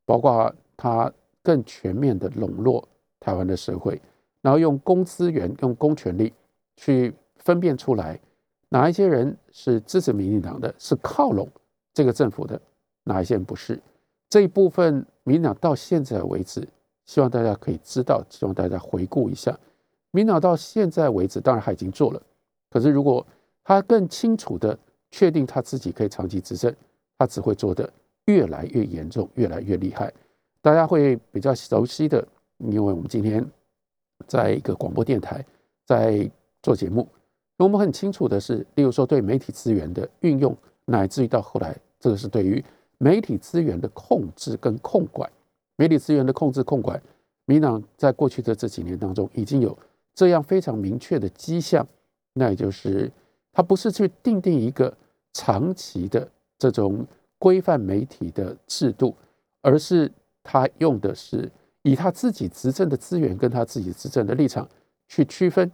[0.07, 2.87] 包括他更全面的笼络
[3.21, 4.01] 台湾的社会，
[4.41, 6.33] 然后用公资源、用公权力
[6.77, 8.19] 去分辨出来
[8.71, 11.49] 哪一些人是支持民进党的，是靠拢
[11.93, 12.61] 这个政府的，
[13.05, 13.81] 哪一些人不是。
[14.29, 16.67] 这一部分，民进党到现在为止，
[17.05, 19.57] 希望大家可以知道，希望大家回顾一下，
[20.15, 22.23] 民党到现在为止，当然他已经做了，
[22.71, 23.27] 可是如果
[23.65, 24.79] 他更清楚的
[25.11, 26.73] 确定他自己可以长期执政，
[27.19, 27.93] 他只会做的
[28.27, 30.13] 越来越严重，越来越厉害。
[30.63, 32.25] 大家会比较熟悉的，
[32.59, 33.45] 因为我们今天
[34.29, 35.45] 在一个广播电台
[35.85, 36.31] 在
[36.63, 37.09] 做节目，
[37.59, 42.65] 我们很清楚的是，例如说对媒体资源的运用，乃至于到后来，这个是对于。
[42.99, 45.31] 媒体资源的控制跟控管，
[45.77, 47.03] 媒体资源的控制控管，
[47.45, 49.77] 民党在过去的这几年当中已经有
[50.15, 51.87] 这样非常明确的迹象，
[52.35, 53.11] 那也就是
[53.53, 54.97] 他不是去定定一个
[55.33, 57.07] 长期的这种
[57.39, 59.15] 规范媒体的制度，
[59.61, 60.11] 而是
[60.43, 61.51] 他用的是
[61.83, 64.69] 以他自己执政的资源跟他自己执政的立场
[65.09, 65.71] 去区分，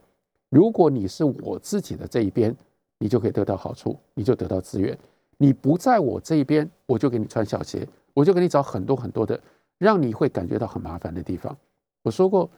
[0.49, 2.57] 如果你是我自己的这一边，
[2.99, 4.99] 你就可以得到好处，你就得到资源。
[5.39, 9.41] 你不在我这一边，我就给你穿小鞋，我就给你找很多很多的
[9.79, 11.57] 让你会感觉到很麻烦的地方。
[12.03, 12.51] 我说过，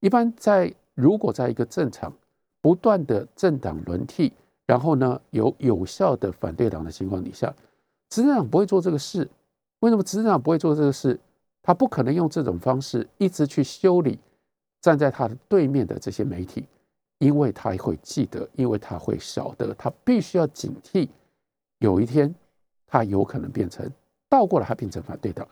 [0.00, 2.12] 一般在如果在一个正常、
[2.60, 4.32] 不断的政党轮替，
[4.66, 7.54] 然后呢有有效的反对党的情况底下，
[8.10, 9.30] 执政党不会做这个事。
[9.80, 11.20] 为什么执政党不会做这个事？
[11.62, 14.18] 他不可能用这种方式一直去修理
[14.80, 16.66] 站在他的对面的这些媒体，
[17.18, 21.08] 因为他会记得，因为他会晓得，他必须要警惕。
[21.80, 22.34] 有一天，
[22.86, 23.88] 他有可能变成
[24.28, 25.46] 倒过来，他变成反对党。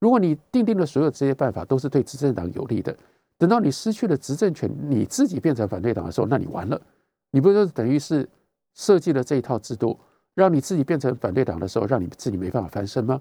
[0.00, 2.96] 如果你定定的所有这些办法都是对执政党有利的，
[3.40, 6.78] 等到你失去了执政权，你自己变成反对党的时候，那你完了。
[7.30, 8.28] 你不就等于是
[8.74, 9.98] 设计了这一套制度，
[10.34, 13.18] 让你自己变成反对党的时候，让你自己没办法翻身吗？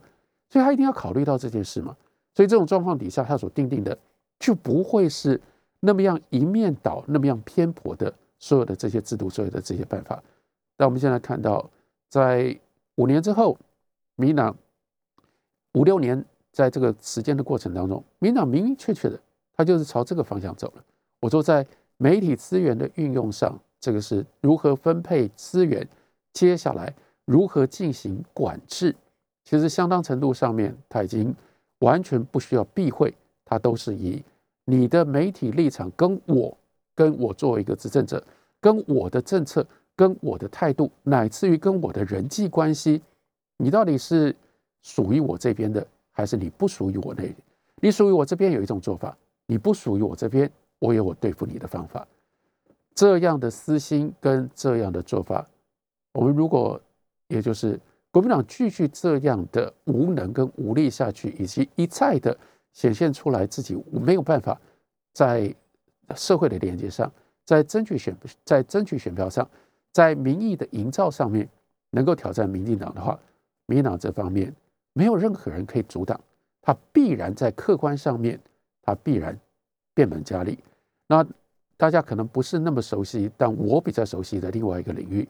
[0.50, 1.96] 所以他一定要考虑到这件事嘛。
[2.36, 3.98] 所以这种状况底下，他所定定的
[4.38, 5.40] 就不会是
[5.80, 10.22] 那么样一面倒、那么样偏颇的所有的这些制度、所有的这些办法。
[10.78, 11.68] 那我们现在看到。
[12.10, 12.60] 在
[12.96, 13.56] 五年之后，
[14.16, 14.58] 民党
[15.74, 19.20] 五六年在这个时间的过程当中，民党明明确确的，
[19.60, 20.84] 他就是朝这个方向走了。
[21.20, 21.68] 我说，在
[21.98, 25.86] 媒体资源的运用上，这个是如何分配资源，
[26.32, 26.96] 接下来
[27.26, 28.96] 如何进行管制，
[29.44, 31.36] 其实相当程度上面，他已经
[31.80, 34.24] 完全不需要避讳，他都是以
[34.64, 36.58] 你的媒体立场跟我，
[36.96, 38.24] 跟我作为一个执政者，
[38.62, 39.68] 跟我的政策。
[39.96, 43.02] 跟我的态度，乃至于跟我的人际关系，
[43.58, 44.34] 你到底是
[44.82, 47.36] 属于我这边的，还是你不属于我那里？
[47.82, 49.18] 你属于我这边有一种做法，
[49.50, 52.08] 你不属于我这边，我有我对付你的方法。
[52.94, 55.44] 这样的私心跟这样的做法，
[56.12, 56.80] 我们如果
[57.30, 57.80] 也就是
[58.12, 62.38] 国民党继续这样的无能跟无力下去，以及一再的
[62.74, 64.56] 显现出来自己没有办法
[65.14, 65.52] 在
[66.16, 67.12] 社会的连接上，
[67.44, 69.50] 在争取选在争取选票上。
[69.92, 71.50] 在民意的营造上面，
[71.90, 73.20] 能够挑战民进党的话，
[73.66, 74.54] 民进党这方面
[74.94, 76.22] 没有任何人可以阻挡，
[76.62, 78.40] 他必然在客观上面，
[78.82, 79.38] 他必然
[79.94, 80.58] 变本加厉。
[81.08, 81.26] 那
[81.78, 85.28] 大家可能不是那么熟悉，但我比较熟悉的另外一个领域，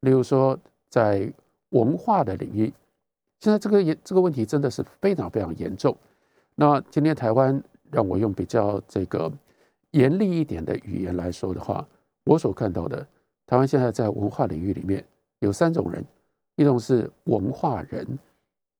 [0.00, 0.58] 例如说
[0.88, 1.32] 在
[1.70, 2.72] 文化的领域，
[3.40, 5.96] 现在这个也这个问题真的是非常非常严重。
[6.54, 9.30] 那今天台湾让我用比较这个
[9.90, 11.86] 严厉一点的语言来说的话，
[12.24, 13.06] 我所看到的。
[13.46, 15.04] 台湾现在在文化领域里面
[15.38, 16.04] 有三种人，
[16.56, 18.18] 一种是文化人，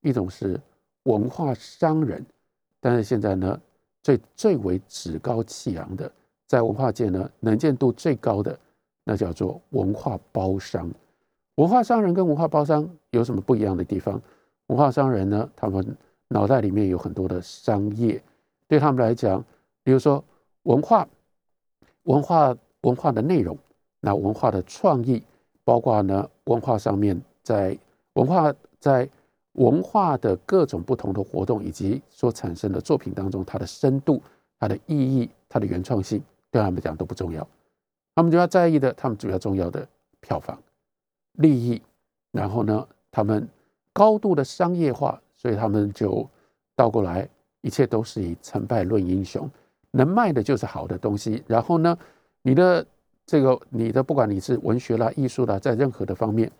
[0.01, 0.59] 一种是
[1.03, 2.23] 文化商人，
[2.79, 3.59] 但是现在呢，
[4.01, 6.11] 最最为趾高气扬的，
[6.47, 8.57] 在文化界呢能见度最高的，
[9.03, 10.89] 那叫做文化包商。
[11.55, 14.21] 文化商人跟文化包商有什么不一样的地方？
[14.67, 18.21] 文化商人呢，他们脑袋里面有很多的商业，
[18.67, 19.43] 对他们来讲，
[19.83, 20.23] 比如说
[20.63, 21.07] 文化、
[22.03, 23.57] 文化、文化的内容。
[24.01, 25.21] 那文化的创意，
[25.65, 27.77] 包括呢文化上面，在
[28.13, 29.09] 文化在
[29.53, 34.21] 文化的各种不同的活动以及所产生的作品当中，它的深度、
[34.59, 37.47] 它的意义、它的原创性，对他们讲都不重要。
[38.15, 39.87] 他们主要在意的，他们主要重要的
[40.19, 40.57] 票房、
[41.33, 41.81] 利益，
[42.31, 43.47] 然后呢，他们
[43.93, 46.27] 高度的商业化，所以他们就
[46.75, 47.27] 倒过来，
[47.61, 49.49] 一切都是以成败论英雄，
[49.91, 51.43] 能卖的就是好的东西。
[51.47, 51.97] 然后呢，
[52.41, 52.85] 你的。
[53.25, 56.51] 这个你的不管你是文学啦、艺术啦，在任何的方面，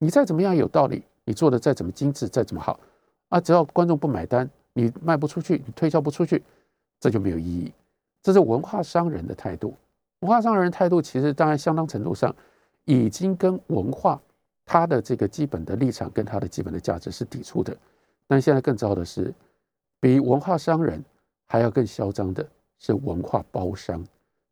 [0.00, 2.80] 你再怎么样有道理，你做的再怎么精致、再怎么好
[3.28, 6.42] 啊，只要观众不买单，你卖不出去，你推销不出去，
[6.98, 7.70] 这就没有意义。
[8.22, 9.74] 这是文化商人的态度。
[10.20, 12.34] 文化商人态度其实当然相当程度上
[12.84, 14.20] 已经跟文化
[14.64, 17.76] 它的这个基本的立场跟它的基本的价值是抵触的。
[18.26, 19.34] 但现在更糟的是，
[20.00, 21.04] 比文化商人
[21.46, 24.02] 还要更嚣张的是文化包商。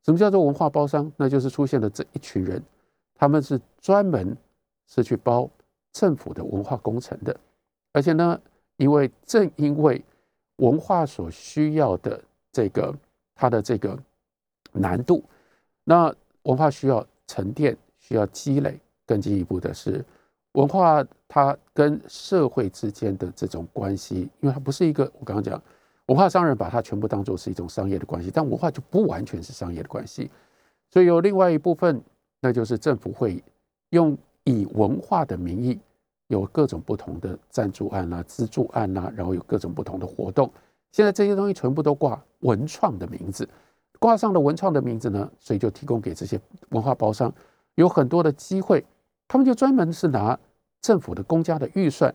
[0.04, 1.10] 什么叫做文化包商？
[1.16, 2.62] 那就是出现了这一群人，
[3.14, 4.36] 他们是专门
[4.86, 5.48] 是去包
[5.94, 7.34] 政府的文化工程的，
[7.92, 8.38] 而且呢，
[8.76, 10.04] 因为正因为
[10.56, 12.94] 文化所需要的这个
[13.34, 13.98] 它的这个
[14.72, 15.24] 难度，
[15.84, 20.04] 那文化需要沉淀，需要积累，更进一步的是
[20.52, 25.62] 文化它跟社会之间的这种关系，因为它不是一个我刚刚讲。
[26.08, 30.30] 文化商人把它全部当做是一种商业的关系，但文化就不完全是商业的关系，
[30.90, 31.98] 所以有另外一部分，
[32.40, 33.42] 那就是政府会
[33.88, 35.78] 用以文化的名义，
[36.28, 40.50] 有各种不同的赞助案啦、资助案啦，然后有各种不同的活动。
[40.92, 43.48] 现在这些东西全部都挂文创的名字，
[43.98, 47.32] 挂上了文创的名字呢，所以就提供给这些文化包商
[47.74, 48.84] 有很多的机会，
[49.26, 50.38] 他们就专门是拿
[50.80, 52.14] 政府的公家的预算，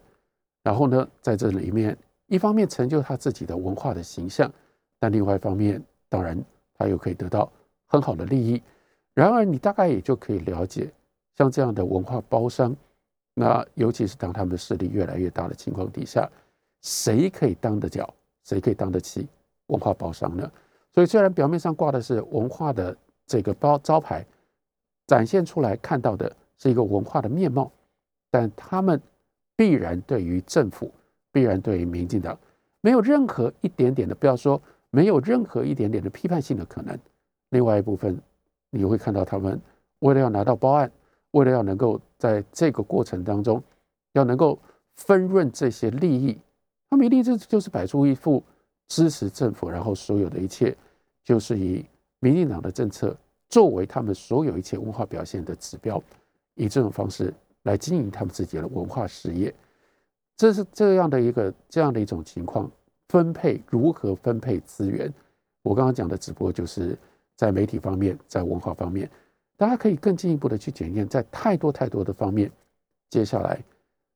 [0.64, 1.98] 然后呢，在这里面。
[2.32, 4.54] 一方面成就他自己的文化的形象，
[5.00, 6.40] 但另外一方面，当然
[6.76, 7.52] 他又可以得到
[7.88, 8.62] 很好的利益。
[9.16, 10.94] 然而，你大概也就可以了解，
[11.40, 12.76] 像这样的文化包商，
[13.34, 16.30] 那尤其是当他们的势力越来越大的情况底下，
[16.82, 19.26] 谁可以当得脚，谁可以当得起
[19.68, 20.52] 文化包商呢？
[20.94, 22.94] 所以虽然表面上挂的是文化的
[23.26, 24.26] 这个包招牌，
[25.08, 27.72] 展现出来看到的是一个文化的面貌，
[28.30, 29.02] 但他们
[29.56, 30.92] 必然对于政府，
[31.32, 32.38] 必然对于民进党，
[32.82, 37.00] 没有任何一点点的，不要说没有任何一点点的批判性的可能。
[37.52, 38.20] 另外一部分，
[38.72, 39.58] 你会看到他们
[40.00, 40.92] 为了要拿到报案，
[41.32, 43.62] 为了要能够在这个过程当中，
[44.14, 44.58] 要能够
[44.96, 46.38] 分润这些利益，
[46.90, 48.44] 他们一定是就是摆出一副
[48.88, 50.76] 支持政府，然后所有的一切
[51.24, 51.86] 就是以
[52.20, 53.16] 民进党的政策
[53.50, 56.02] 作为他们所有一切文化表现的指标，
[56.56, 59.54] 以这种方式来经营他们自己的文化事业。
[60.38, 62.70] 这是这样的一个这样的一种情况，
[63.08, 65.14] 分配如何分配资源？
[65.62, 66.98] 我刚刚讲的只不过就是。
[67.40, 69.10] 在媒体方面，在文化方面，
[69.60, 72.50] 大家可以更进一步的去检验，在太多太多的方面，
[73.10, 73.62] 接下来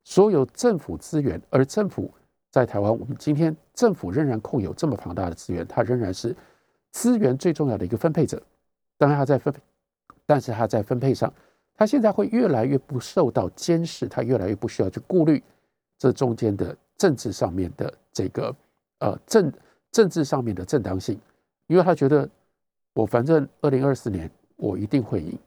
[0.06, 2.10] 所有政府资源，而政府
[2.50, 6.34] 在台湾，我们今天政府仍然控有这么庞大的资源，它仍然是
[6.92, 8.42] 资源最重要的一个分配者。
[8.98, 9.60] 当然，它在分配，
[10.26, 11.34] 但是它在分配上，
[11.76, 15.44] 它现在会越来越不受到监视，它越来越不需要去顾虑
[15.98, 18.56] 这中间的政治上面的这个
[19.00, 19.52] 呃政
[19.92, 21.20] 政治上面的正当性，
[21.68, 22.30] 因为他觉得。
[22.96, 24.30] 我反正二零二四年
[24.64, 25.38] 我一定会赢，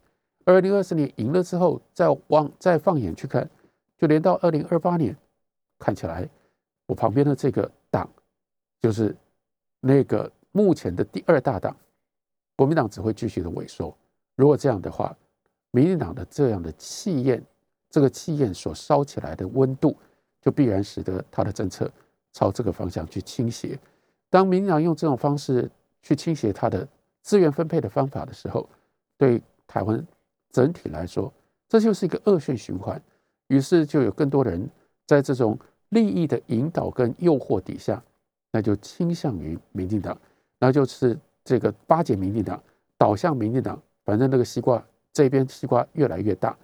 [0.44, 3.48] 二零二四年赢了之后，再往再放眼去看，
[3.96, 5.16] 就连到二零二八年，
[5.79, 6.29] 看起来
[6.85, 8.07] 我旁边的这个党，
[8.79, 9.16] 就是
[9.81, 11.74] 那个目前的第二大党，
[12.57, 13.96] 国民党只会继续的萎缩。
[14.35, 15.16] 如果这样的话，
[15.70, 17.42] 民进党的这样的气焰，
[17.88, 19.96] 这个气焰所烧起来的温度，
[20.42, 21.90] 就必然使得他的政策
[22.35, 23.79] 朝这个方向去倾斜。
[24.29, 25.70] 当民进党用这种方式
[26.02, 26.87] 去倾斜他的。
[27.22, 28.68] 资源分配的方法的时候，
[29.18, 30.05] 对台湾
[30.50, 31.33] 整体来说，
[31.68, 33.00] 这就是一个恶性循环。
[33.48, 34.68] 于是就有更多人
[35.07, 35.59] 在这种
[35.90, 38.02] 利益的引导跟诱惑底下，
[38.50, 40.18] 那就倾向于民进党，
[40.59, 42.62] 那就是这个巴结民进党，
[42.98, 43.81] 倒向民进党。
[44.05, 46.57] 反正那个西瓜这边西瓜越来越大，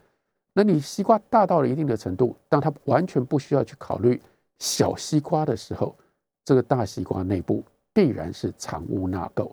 [0.52, 4.20] 那你西瓜大到了一定的程度，当他完全不需要去考虑
[4.58, 5.96] 小西瓜的时候，
[6.44, 9.52] 这个大西瓜内部必然是藏污纳垢。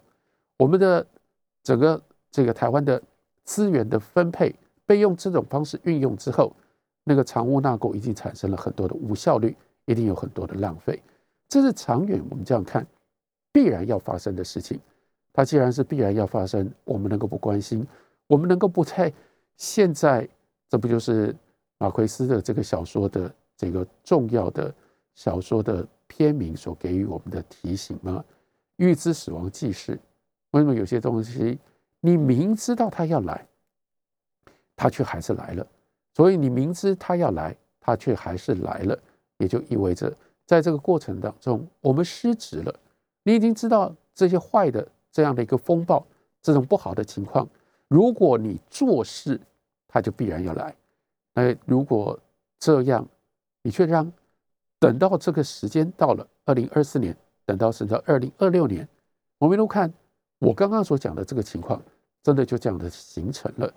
[0.58, 1.06] 我们的
[1.64, 2.00] 整个
[2.32, 3.02] 这个台湾的
[3.44, 4.54] 资源的分配
[4.86, 6.56] 被用这种方式运用之后，
[7.04, 11.02] 那个藏污纳垢已经产生了很多的无效率，一定有很多的浪费。
[11.48, 12.86] 这是长远我们这样看
[13.52, 14.80] 必然要发生的事情。
[15.34, 17.88] 它既然是必然要发生，我们能够不关心，
[18.28, 19.12] 我们能够不在
[19.58, 20.28] 现在，
[20.68, 21.36] 这不就是
[21.78, 24.74] 马奎斯的这个小说的这个重要的
[25.16, 28.24] 小说的篇名所给予我们的提醒吗？
[28.78, 30.00] 预知死亡即逝。
[30.52, 31.58] 为什么有些东西
[32.02, 33.46] 你明知道他要来，
[34.76, 35.68] 他却还是来了？
[36.16, 38.98] 所以你明知他要来，他却还是来了，
[39.38, 40.14] 也就意味着
[40.46, 42.80] 在这个过程当中，我们失职了。
[43.24, 46.06] 你已经知道这些坏的这样的一个风暴，
[46.42, 47.48] 这种不好的情况，
[47.88, 49.40] 如果你做事，
[49.88, 50.74] 他就必然要来。
[51.34, 52.18] 那如果
[52.58, 53.06] 这样，
[53.62, 54.12] 你却让
[54.80, 58.88] 等到这个时间到了二零二四年，等到甚至二零二六年，
[59.38, 59.94] 我们都看。
[60.40, 61.82] 我刚刚所讲的这个情况，
[62.24, 63.74] 真的就这样的形成了，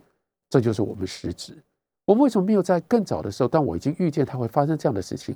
[0.48, 1.57] 这就是我们失职。
[2.05, 5.35] 我们为什么没有在更早的时候，当我已经预见它会发生这样的事情，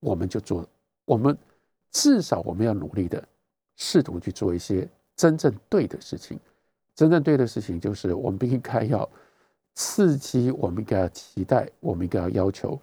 [0.00, 0.64] 我们就做？
[1.04, 1.36] 我们
[1.90, 3.22] 至少我们要努力的，
[3.76, 6.38] 试图去做一些真正对的事情。
[6.94, 9.08] 真正对的事情就是，我们应该要
[9.74, 12.78] 刺激，我们应该要期待，我们应该要要求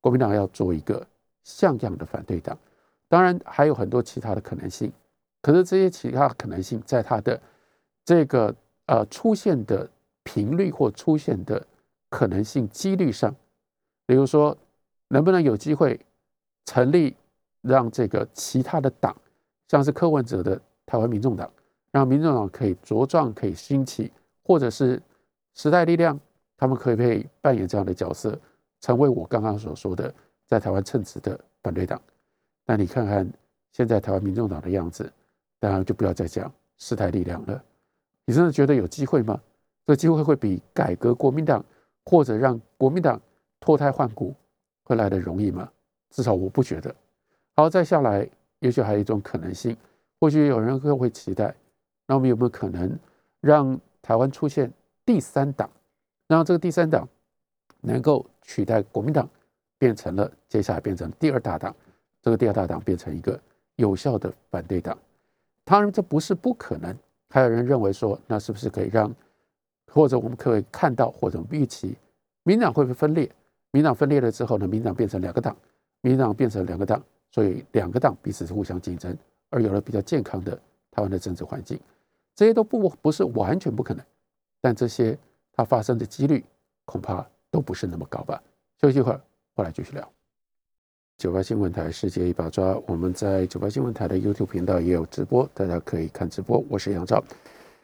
[0.00, 1.04] 国民党要做一个
[1.42, 2.56] 像样的反对党。
[3.08, 4.92] 当然，还有很多其他的可能性。
[5.48, 7.40] 可是这些其他可能性，在它的
[8.04, 9.88] 这个呃出现的
[10.22, 11.66] 频率或出现的
[12.10, 13.34] 可能性几率上，
[14.04, 14.54] 比如说
[15.08, 15.98] 能不能有机会
[16.66, 17.16] 成立
[17.62, 19.16] 让这个其他的党，
[19.68, 21.50] 像是柯文哲的台湾民众党，
[21.92, 25.00] 让民众党可以茁壮、可以兴起，或者是
[25.54, 26.20] 时代力量，
[26.58, 28.38] 他们可以可以扮演这样的角色，
[28.82, 30.14] 成为我刚刚所说的
[30.46, 31.98] 在台湾称职的反对党。
[32.66, 33.26] 那你看看
[33.72, 35.10] 现在台湾民众党的样子。
[35.58, 37.64] 当然就不要再讲时代力量了。
[38.24, 39.40] 你真的觉得有机会吗？
[39.86, 41.64] 这机会会比改革国民党
[42.04, 43.20] 或者让国民党
[43.58, 44.34] 脱胎换骨
[44.84, 45.70] 会来的容易吗？
[46.10, 46.94] 至少我不觉得。
[47.56, 48.28] 好，再下来，
[48.60, 49.76] 也许还有一种可能性，
[50.20, 51.54] 或许有人会会期待，
[52.06, 52.98] 那我们有没有可能
[53.40, 54.70] 让台湾出现
[55.04, 55.68] 第三党，
[56.26, 57.08] 让这个第三党
[57.80, 59.28] 能够取代国民党，
[59.78, 61.74] 变成了接下来变成第二大党，
[62.22, 63.40] 这个第二大党变成一个
[63.76, 64.96] 有效的反对党。
[65.68, 66.96] 当然，这不是不可能。
[67.28, 69.14] 还有人认为说，那是不是可以让
[69.92, 71.94] 或者我们可以看到或者我们预期，
[72.42, 73.30] 民党会不会分裂？
[73.70, 75.54] 民党分裂了之后呢，民党变成两个党，
[76.00, 79.14] 民党变成两个党，所以两个党彼此是互相竞争，
[79.50, 80.58] 而有了比较健康的
[80.90, 81.78] 台湾的政治环境，
[82.34, 84.02] 这些都不不是完全不可能，
[84.62, 85.18] 但这些
[85.52, 86.42] 它发生的几率
[86.86, 88.42] 恐怕都不是那么高吧。
[88.80, 89.20] 休息一会儿，
[89.54, 90.10] 回来继续聊。
[91.18, 96.64] 九八新闻台世界一把抓，我们在九八新闻台的 YouTube 频道也有直播，大家可以看直播。
[96.68, 97.20] 我是杨照。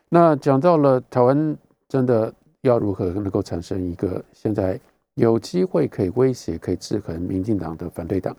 [0.09, 1.57] 那讲到了台湾
[1.89, 4.79] 真的要如何能够产生一个现在
[5.15, 8.37] 有机会可以威胁、可以制衡民进党的反对党，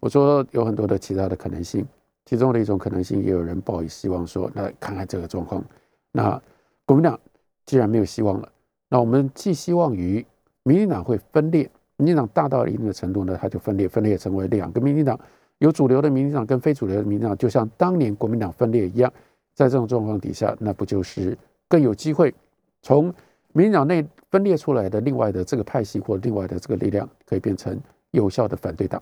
[0.00, 1.86] 我说有很多的其他的可能性，
[2.26, 5.64] 其中的一种可能性，也有人抱以希望说，那看看这个状况，
[6.10, 6.42] 那
[6.84, 7.16] 国民党
[7.64, 8.48] 既然没有希望了，
[8.88, 10.26] 那我们寄希望于
[10.64, 11.70] 民进党会分裂。
[12.02, 15.16] 民进党大到一定的程度呢，它就分裂，分裂成为两个民进党，
[15.58, 19.12] 有主流的民进党跟非主流的民进党，就像当年国民党分裂一样。
[19.54, 21.36] 在这种状况底下，那不就是
[21.68, 22.34] 更有机会
[22.80, 23.04] 从
[23.52, 27.78] 民进党内分裂出来的另外的这个派系或另外的这个力量，可以变成
[28.10, 29.00] 有效的反对党？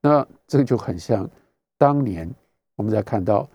[0.00, 1.30] 那这个就很像
[1.78, 2.28] 当年
[2.74, 3.48] 我们在看到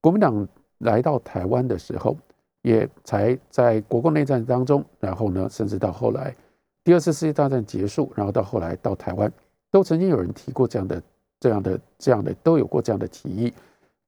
[0.00, 0.46] 国民党
[0.78, 2.14] 来到台湾的时候，
[2.60, 6.36] 也才在国共内战当中，然后呢，甚至到后来。
[6.82, 9.30] 第二次世界大战结束，然后到后来到台湾，
[9.70, 11.02] 都曾经有人提过这样的、
[11.38, 13.52] 这样的、这样的，都有过这样的提议。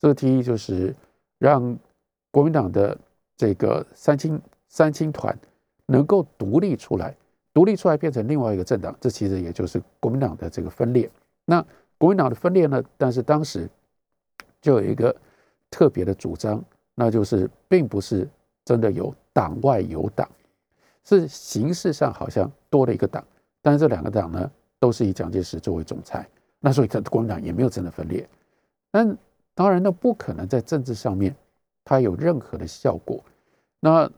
[0.01, 0.95] 这个提议就是
[1.39, 1.79] 让
[2.31, 2.97] 国民党的
[3.37, 5.39] 这个三青三青团
[5.87, 7.15] 能够独立出来，
[7.53, 8.97] 独立出来变成另外一个政党。
[9.01, 11.09] 这其实也就是国民党的这个分裂。
[11.45, 11.65] 那
[11.99, 12.83] 国民党的分裂呢？
[12.97, 13.69] 但是当时
[14.61, 15.15] 就有一个
[15.71, 16.65] 特别的主张，
[16.95, 18.29] 那就是并不是
[18.65, 20.29] 真的有党外有党。
[21.05, 23.23] 是形式上好像多了一个党，
[23.61, 24.51] 但是这两个党呢，
[24.81, 26.27] 都是以蒋介石作为总裁，
[26.59, 28.27] 那所以他国民党也没有真的分裂。
[28.91, 29.15] 但
[29.55, 31.37] 当然，那不可能在政治上面
[31.85, 33.23] 它有任何的效果。
[33.79, 34.11] 那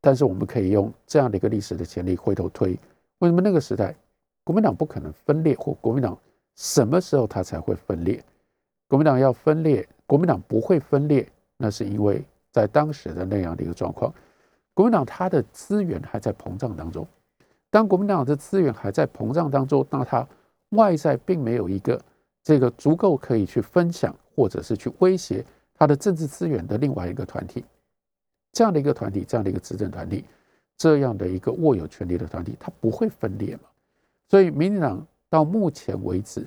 [0.00, 2.78] 但是我们可以用这样的一个历史的潜力回头推，
[3.18, 3.92] 为什么那个时代
[4.44, 6.16] 国民党不可能分裂，或国民党
[6.54, 8.22] 什么时候它才会分裂？
[8.86, 14.14] 国民党要分裂，国民党不会分裂，那是因为在当时的那样的一个状况。
[14.74, 17.04] 国民党它的资源还在膨胀当中，
[17.70, 20.26] 当国民党的资源还在膨胀当中，那它
[20.70, 22.00] 外在并没有一个
[22.42, 25.44] 这个足够可以去分享或者是去威胁
[25.74, 27.64] 它的政治资源的另外一个团体，
[28.52, 30.24] 这样的一个团体，这样的一个执政团体，
[30.76, 33.62] 这样的一个握有权力的团体，它不会分裂嘛？
[34.28, 36.46] 所以，民进党到目前为止，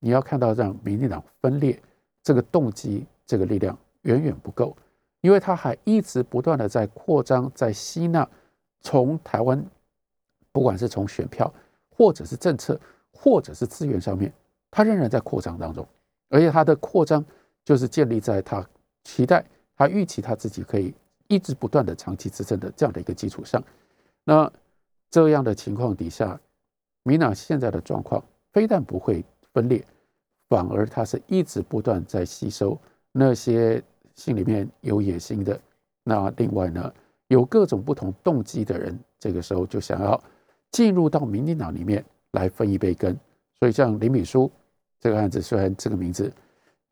[0.00, 1.80] 你要看到让民进党分裂
[2.22, 4.76] 这个动机、这个力量远远不够。
[5.22, 8.28] 因为他还一直不断的在扩张，在吸纳
[8.80, 9.64] 从台湾，
[10.56, 11.52] 不管是从选票，
[11.90, 12.80] 或者是政策，
[13.12, 14.32] 或者是资源上面，
[14.70, 15.86] 他仍然在扩张当中。
[16.30, 17.22] 而且他的扩张
[17.62, 18.66] 就是建立在他
[19.04, 19.44] 期待、
[19.76, 20.94] 他预期他自己可以
[21.28, 23.62] 一直不断的长期执政的这样的一个基础上。
[24.24, 24.50] 那
[25.10, 26.40] 这样的情况底下，
[27.02, 29.84] 民党现在的状况非但不会分裂，
[30.48, 32.80] 反而他是一直不断在吸收
[33.12, 33.82] 那些。
[34.14, 35.60] 心里面有野心的，
[36.02, 36.90] 那另外呢，
[37.28, 40.18] 有各种不同动机的人，这个时候就想要
[40.76, 43.18] 进入到民进党里面来分一杯羹。
[43.58, 44.52] 所以像林敏书
[45.00, 46.30] 这个案子，虽然这个名字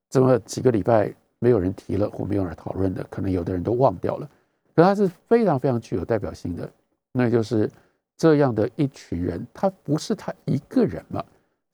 [0.08, 4.26] 这么几个礼拜没有人提了，或没有人讨论的，可能有的人都忘掉了，
[4.74, 6.66] 可他是非常非常具有代表性的。
[7.12, 7.70] 那就是
[8.16, 11.22] 这样的一群人，他不是他一个人嘛，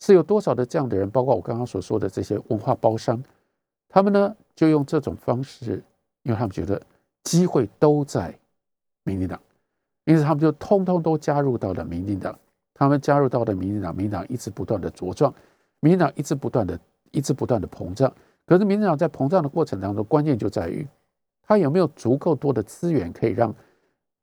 [0.01, 3.23] 是有多少的这样的人，包括我刚刚所说的这些文化包商。
[3.89, 5.81] 他们呢，就用这种方式，
[6.25, 6.83] 因为他们觉得
[7.23, 8.37] 机会都在
[9.05, 9.41] 民进党，
[10.11, 12.37] 因此他们就通通都加入到了民进党。
[12.75, 15.33] 他们加入到了民进党，民进党一直不断的茁壮，
[15.79, 16.77] 民进党一直不断的、
[17.13, 18.13] 一直不断的膨胀。
[18.45, 20.85] 可是民进党在膨胀的过程当中，关键就在于
[21.47, 23.55] 他有没有足够多的资源，可以让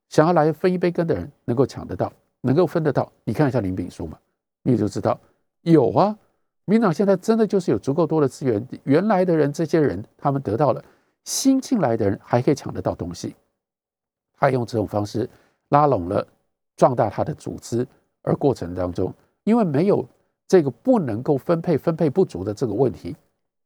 [0.10, 2.12] 想要来分一杯羹的人能够抢得到，
[2.42, 3.10] 能够分得到。
[3.24, 4.18] 你看一下林炳书嘛，
[4.64, 5.18] 你就知道
[5.62, 6.18] 有啊。
[6.66, 10.84] 民进党现在真的就是有足够多的资源，原来的人这些人他们得到了，
[11.24, 13.36] 新进来的人还可以抢得到东西，
[14.36, 15.30] 他用这种方式
[15.70, 16.26] 拉拢了，
[16.76, 17.88] 壮大他的组织，
[18.22, 19.14] 而过程当中，
[19.44, 20.06] 因为没有
[20.48, 23.16] 这个不能够分配、分配不足的这个问题，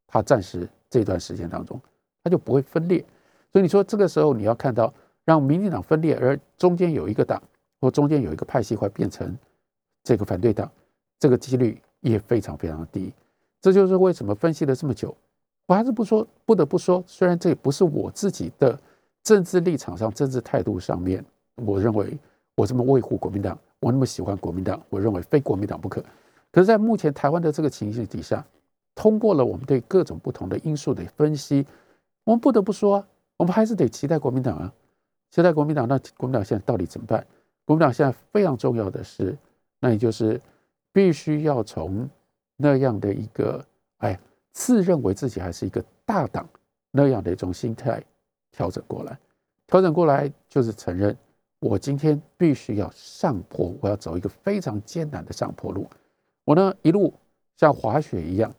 [0.08, 1.80] 他暂时这段时间当中
[2.24, 3.04] 他就不会分裂，
[3.52, 4.94] 所以你说这个时候你要看到
[5.26, 7.42] 让民进党分裂，而中间有一个党
[7.80, 9.38] 或中间有一个派系会变成
[10.04, 10.70] 这个反对党，
[11.20, 11.82] 这个几率。
[12.04, 13.14] 也非常非常低，
[13.62, 15.16] 这就是为什么分析了这么久，
[15.68, 18.76] 我还是不说，不得不说，虽然这也不是我自己的
[19.22, 21.24] 政治立场上、政治态度上面，
[21.56, 22.18] 我认为
[22.56, 26.02] 我这么维护国民党，我那么喜欢国民党，我认为非国民党不可。
[26.52, 28.46] 可是，在目前台湾的这个情形底下，
[28.94, 31.66] 通过了我们对各种不同的因素的分析，
[32.24, 33.06] 我们不得不说，
[33.38, 34.74] 我们还是得期待国民党啊。
[35.30, 37.26] 期待国民党那国民党现在到底怎么办？
[37.64, 39.38] 国民党现在非常重要的是，
[39.80, 40.40] 那也就是
[40.92, 42.10] 必须要从
[42.58, 43.66] 那样的一个
[44.00, 44.20] 哎
[44.52, 46.46] 自认为自己还是一个大党
[46.92, 48.04] 那样的一种心态
[48.52, 49.18] 调整过来，
[49.68, 51.16] 调整过来就是承认
[51.62, 55.88] 我今天必须要上坡，我要走一个非常艰难的上坡路。
[56.44, 57.14] 我呢一路
[57.56, 58.54] 像滑雪一样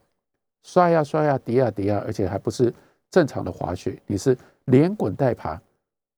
[0.63, 2.73] 摔呀摔呀跌呀跌呀，而且还不是
[3.11, 5.61] 正常的滑雪，你是连滚带爬。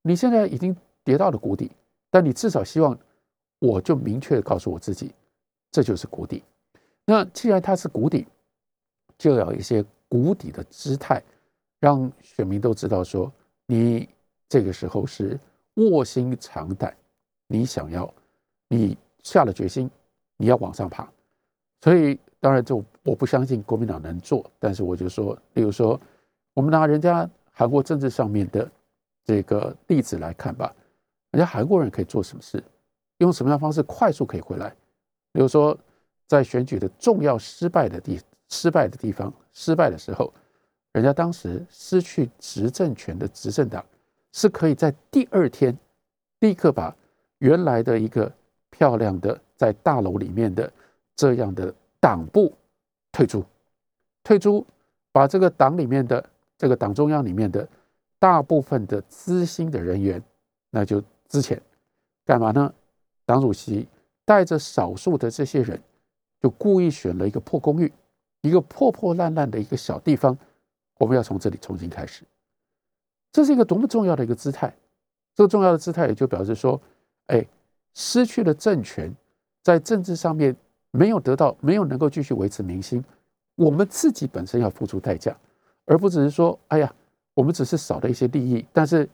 [0.03, 1.71] 你现在已经跌到了谷底，
[2.11, 2.95] 但你至少希望
[3.57, 5.11] 我就明确告诉我自己，
[5.71, 6.43] 这就是谷底。
[7.03, 8.27] 那既然它是谷底，
[9.17, 11.19] 就要一些谷底的姿态，
[11.79, 13.33] 让选民都知道说，
[13.65, 14.07] 你
[14.47, 15.39] 这个时候是
[15.75, 16.95] 卧薪尝胆，
[17.47, 18.13] 你想要，
[18.67, 19.89] 你下了决心，
[20.37, 21.07] 你要往上爬。
[21.81, 25.99] 所以当然就我不相信国民党能做，但是我就说，例如说，
[26.53, 28.69] 我们拿人家韩国政治上面的。
[29.27, 30.71] 这个例子来看吧，
[31.31, 32.63] 人家韩国人可以做什么事，
[33.17, 34.69] 用什么样方式快速可以回来？
[35.31, 35.75] 比如说，
[36.27, 40.31] 在选举的重要失败的地失败的地方失败的时候，
[40.91, 43.83] 人家当时失去执政权的执政党
[44.35, 45.75] 是可以在第二天
[46.41, 46.93] 立刻把
[47.37, 48.29] 原来的一个
[48.69, 50.69] 漂亮的在大楼里面的
[51.15, 52.53] 这样的党部
[53.13, 53.41] 退出，
[54.25, 54.67] 退出，
[55.13, 57.65] 把这个党里面的这个党中央里面的。
[58.17, 60.23] 大部分的资心的人员，
[60.71, 61.61] 那就之前
[62.25, 62.73] 干嘛呢？
[63.23, 63.87] 党主席
[64.23, 65.79] 带着少数的这些人，
[66.41, 67.91] 就故意选了一个破公寓，
[68.41, 70.35] 一个破破烂烂的一个小地方，
[70.97, 72.23] 我们要从这里重新开始。
[73.35, 74.73] 这是一个多么重要的一个姿态！
[75.35, 76.81] 这个重要的姿态也就表示说，
[77.25, 77.45] 哎，
[77.93, 79.13] 失去了政权，
[79.61, 80.55] 在政治上面
[80.91, 83.03] 没有得到，没有能够继续维持民心，
[83.55, 85.35] 我们自己本身要付出代价，
[85.83, 86.89] 而不只是说，哎呀。
[87.33, 89.05] 我们只是少了一些利益，但是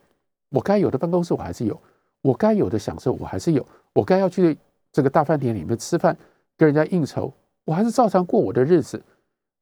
[0.50, 1.76] 我该有的办公室我还是有，
[2.20, 4.56] 我该有的享受我还是有，我该要去
[4.92, 6.16] 这个大饭店里面吃饭，
[6.56, 7.32] 跟人家应酬，
[7.64, 9.02] 我还是照常过我的日子。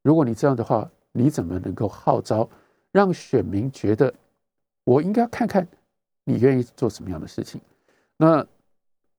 [0.03, 2.47] 如果你这样的话，你怎么能够号召
[2.93, 4.13] 让选民觉得
[4.91, 5.65] 我应该看看
[6.25, 7.61] 你愿意做什么样的事情？
[8.17, 8.45] 那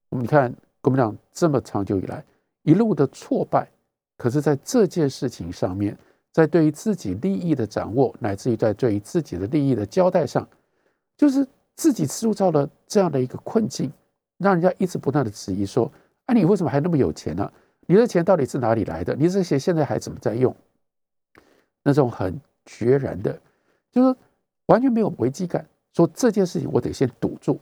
[0.09, 2.21] 我们看国民党这么长久以来
[2.63, 3.65] 一路的挫败，
[4.17, 5.97] 可是在这件事情上面。
[6.33, 10.47] 在对于自己利益的掌握，乃至于在对于自己的利益的交代上，
[11.17, 11.45] 就是
[11.75, 13.91] 自己塑造了这样的一个困境，
[14.37, 15.91] 让人家一直不断的质疑说
[16.27, 17.51] ：“啊，你为什么还那么有钱呢？
[17.85, 19.13] 你的钱到底是哪里来的？
[19.13, 20.55] 你这些现在还怎么在用？”
[21.83, 23.37] 那种很决然的，
[23.91, 24.15] 就是
[24.71, 27.59] 完全没有危机感，说这件事情我得先堵住。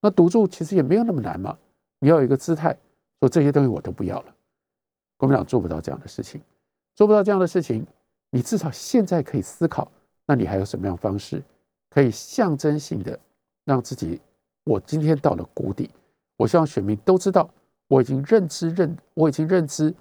[0.00, 1.58] 那堵住其实也没有那么难嘛，
[1.98, 2.76] 你要有一个姿态，
[3.18, 4.34] 说这些东西我都不要了。
[5.16, 6.40] 国民党做不到这样的事情，
[6.94, 7.84] 做不到这样的事情。
[8.30, 9.90] 你至少现在可以思考，
[10.26, 11.42] 那你还有什么样方式
[11.90, 13.18] 可以象征性的
[13.64, 14.20] 让自己？
[14.64, 15.90] 我今天到了谷底，
[16.36, 17.50] 我希望选民都知道，
[17.88, 19.94] 我已经认知认，我已经认知，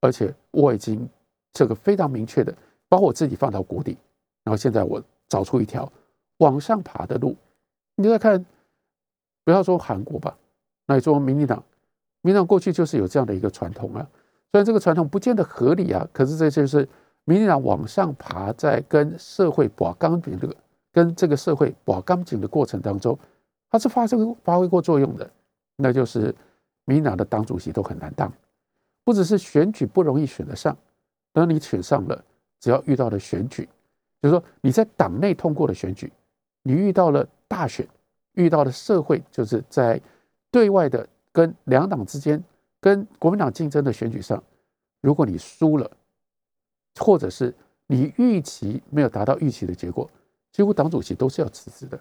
[0.00, 1.08] 而且我已经
[1.52, 2.54] 这个非常明确的
[2.88, 3.96] 把我自己放到谷底，
[4.44, 5.90] 然后现在我找出一条
[6.38, 7.34] 往上爬的路。
[7.96, 8.44] 你再看，
[9.44, 10.36] 不要说韩国吧，
[10.86, 11.64] 那你说民进党，
[12.20, 14.06] 民进党过去就是有这样的一个传统啊，
[14.50, 16.86] 虽然这个传统不见得合理啊，可是这就是。
[17.24, 20.56] 民进党往上爬，在跟社会把钢筋这个
[20.92, 23.16] 跟这个社会把钢筋的过程当中，
[23.70, 25.30] 它是发生发挥过作用的。
[25.76, 26.34] 那就是
[26.84, 28.32] 民进党的党主席都很难当，
[29.04, 30.76] 不只是选举不容易选得上，
[31.32, 32.24] 等你选上了，
[32.58, 33.68] 只要遇到了选举，
[34.22, 36.10] 就是说你在党内通过的选举，
[36.62, 37.86] 你遇到了大选，
[38.32, 40.00] 遇到了社会，就是在
[40.50, 42.42] 对外的跟两党之间
[42.80, 44.42] 跟国民党竞争的选举上，
[45.02, 45.90] 如果你输了。
[47.00, 47.54] 或者是
[47.86, 50.06] 你预期没有达到预期的结果，
[50.52, 51.98] 几乎党主席都是要辞职的。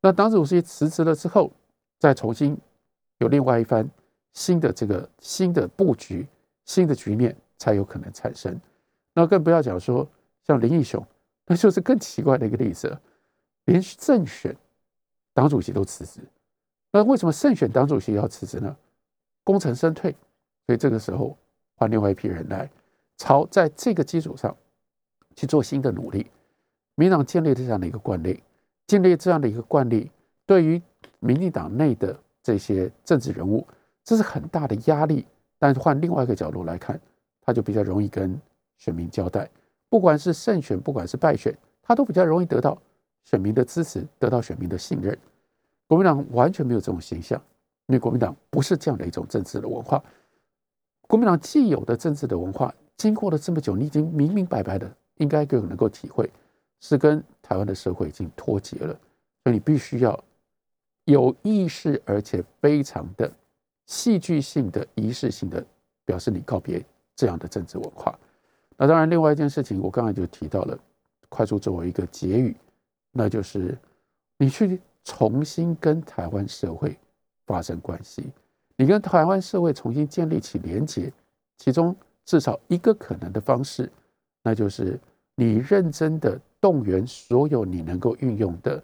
[0.00, 1.52] 那党主席辞职了之后，
[1.98, 2.56] 再重新
[3.18, 3.86] 有另外一番
[4.32, 6.26] 新的这个新的布局、
[6.64, 8.58] 新的局面才有可能产生。
[9.12, 10.08] 那更不要讲说
[10.46, 11.06] 像林义雄，
[11.46, 12.98] 那就是更奇怪的一个例子，
[13.64, 14.56] 连胜选
[15.34, 16.20] 党主席都辞职。
[16.90, 18.76] 那为什么胜选党主席要辞职呢？
[19.44, 20.14] 功成身退，
[20.66, 21.36] 所以这个时候
[21.74, 22.70] 换另外一批人来。
[23.18, 24.56] 朝在这个基础上
[25.36, 26.30] 去做新的努力，
[26.96, 28.42] 民党建立这样的一个惯例，
[28.86, 30.10] 建立这样的一个惯例，
[30.44, 30.80] 对于
[31.20, 33.66] 民进党内的这些政治人物，
[34.02, 35.24] 这是很大的压力。
[35.58, 37.00] 但是换另外一个角度来看，
[37.40, 38.40] 他就比较容易跟
[38.76, 39.48] 选民交代，
[39.92, 42.80] 不管是胜选，不管是败选，他都比较容易得到
[43.26, 45.14] 选民的支持，得到选民的信任。
[45.86, 47.38] 国民党完全没有这种形象，
[47.88, 50.02] 因为国民党不是这样的一种政治的文化。
[51.02, 52.74] 国民党既有的政治的文化。
[52.96, 56.30] 经过了这么久，你已经明明白白的应该更能够体会，
[56.80, 58.98] 是跟台湾的社会已经脱节了，
[59.44, 60.18] 所以你必须要
[61.04, 63.30] 有意识而且非常的
[63.84, 65.62] 戏剧性的仪式性的
[66.06, 66.82] 表示你告别
[67.14, 68.18] 这样的政治文化。
[68.82, 70.76] 那当然，另外一件事情，我刚才就提到了，
[71.28, 72.56] 快速作为一个结语，
[73.12, 73.78] 那就是
[74.36, 76.98] 你去重新跟台湾社会
[77.46, 78.24] 发生关系，
[78.76, 81.12] 你跟台湾社会重新建立起连结，
[81.58, 83.88] 其中至少一个可能的方式，
[84.42, 84.98] 那就是
[85.36, 88.82] 你认真的动员所有你能够运用的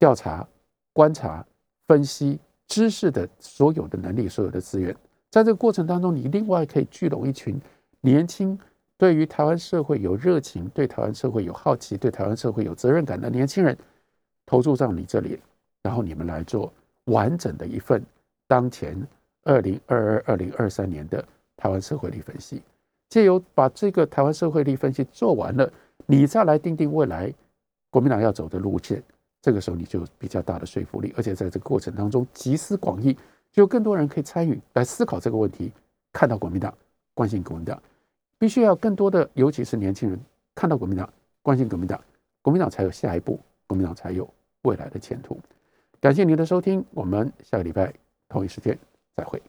[0.00, 0.44] 调查、
[0.92, 1.46] 观察、
[1.86, 4.92] 分析、知识的所有的能力、所有的资源，
[5.30, 7.56] 在这个过程当中，你另外可以聚拢一群
[8.00, 8.58] 年轻。
[9.00, 13.74] 对于台湾社会有热情、对台湾社会有好奇、对台湾社会有责任感的年轻人，
[14.44, 15.40] 投注到你这里，
[15.82, 16.70] 然后你们来做
[17.04, 18.04] 完整的一份
[18.46, 18.94] 当前
[19.44, 21.24] 二零二二、二零二三年的
[21.56, 22.60] 台湾社会力分析。
[23.08, 25.72] 借由把这个台湾社会力分析做完了，
[26.04, 27.32] 你再来定定未来
[27.88, 29.02] 国民党要走的路线，
[29.40, 33.14] 这个时候你就比较大的说服力，而且在这个过程当中集思广益，
[33.50, 35.72] 就有更多人可以参与来思考这个问题，
[36.12, 36.74] 看到国民党，
[37.14, 37.82] 关心国民党。
[38.40, 40.18] 必须要更多的，尤其是年轻人
[40.54, 41.06] 看到国民党，
[41.42, 42.02] 关心国民党，
[42.40, 44.26] 国民党才有下一步，国民党才有
[44.62, 45.38] 未来的前途。
[46.00, 47.92] 感谢您的收听，我们下个礼拜
[48.30, 48.76] 同一时间
[49.14, 49.40] 再会。